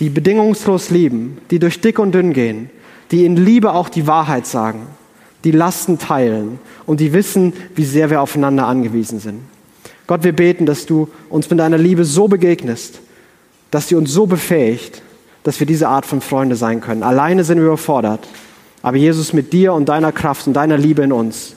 [0.00, 2.70] die bedingungslos lieben, die durch dick und dünn gehen,
[3.10, 4.86] die in Liebe auch die Wahrheit sagen,
[5.44, 9.40] die Lasten teilen und die wissen, wie sehr wir aufeinander angewiesen sind.
[10.06, 13.00] Gott, wir beten, dass du uns mit deiner Liebe so begegnest,
[13.70, 15.02] dass sie uns so befähigt,
[15.44, 17.02] dass wir diese Art von Freunde sein können.
[17.02, 18.26] Alleine sind wir überfordert,
[18.82, 21.54] aber Jesus, mit dir und deiner Kraft und deiner Liebe in uns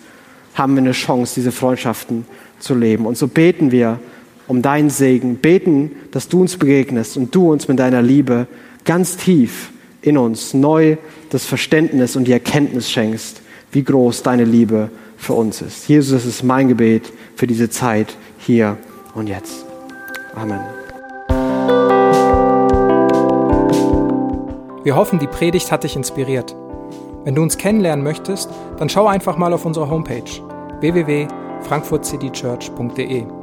[0.54, 2.26] haben wir eine Chance, diese Freundschaften
[2.60, 3.06] zu leben.
[3.06, 4.00] Und so beten wir
[4.48, 8.48] um deinen Segen, beten, dass du uns begegnest und du uns mit deiner Liebe
[8.86, 9.72] ganz tief
[10.02, 10.98] in uns neu
[11.30, 13.42] das Verständnis und die Erkenntnis schenkst,
[13.72, 15.88] wie groß deine Liebe für uns ist.
[15.88, 18.78] Jesus, das ist mein Gebet für diese Zeit hier
[19.16, 19.66] und jetzt.
[20.36, 20.60] Amen.
[24.84, 26.54] Wir hoffen, die Predigt hat dich inspiriert.
[27.24, 30.30] Wenn du uns kennenlernen möchtest, dann schau einfach mal auf unsere Homepage
[30.82, 33.43] www.frankfurtcitychurch.de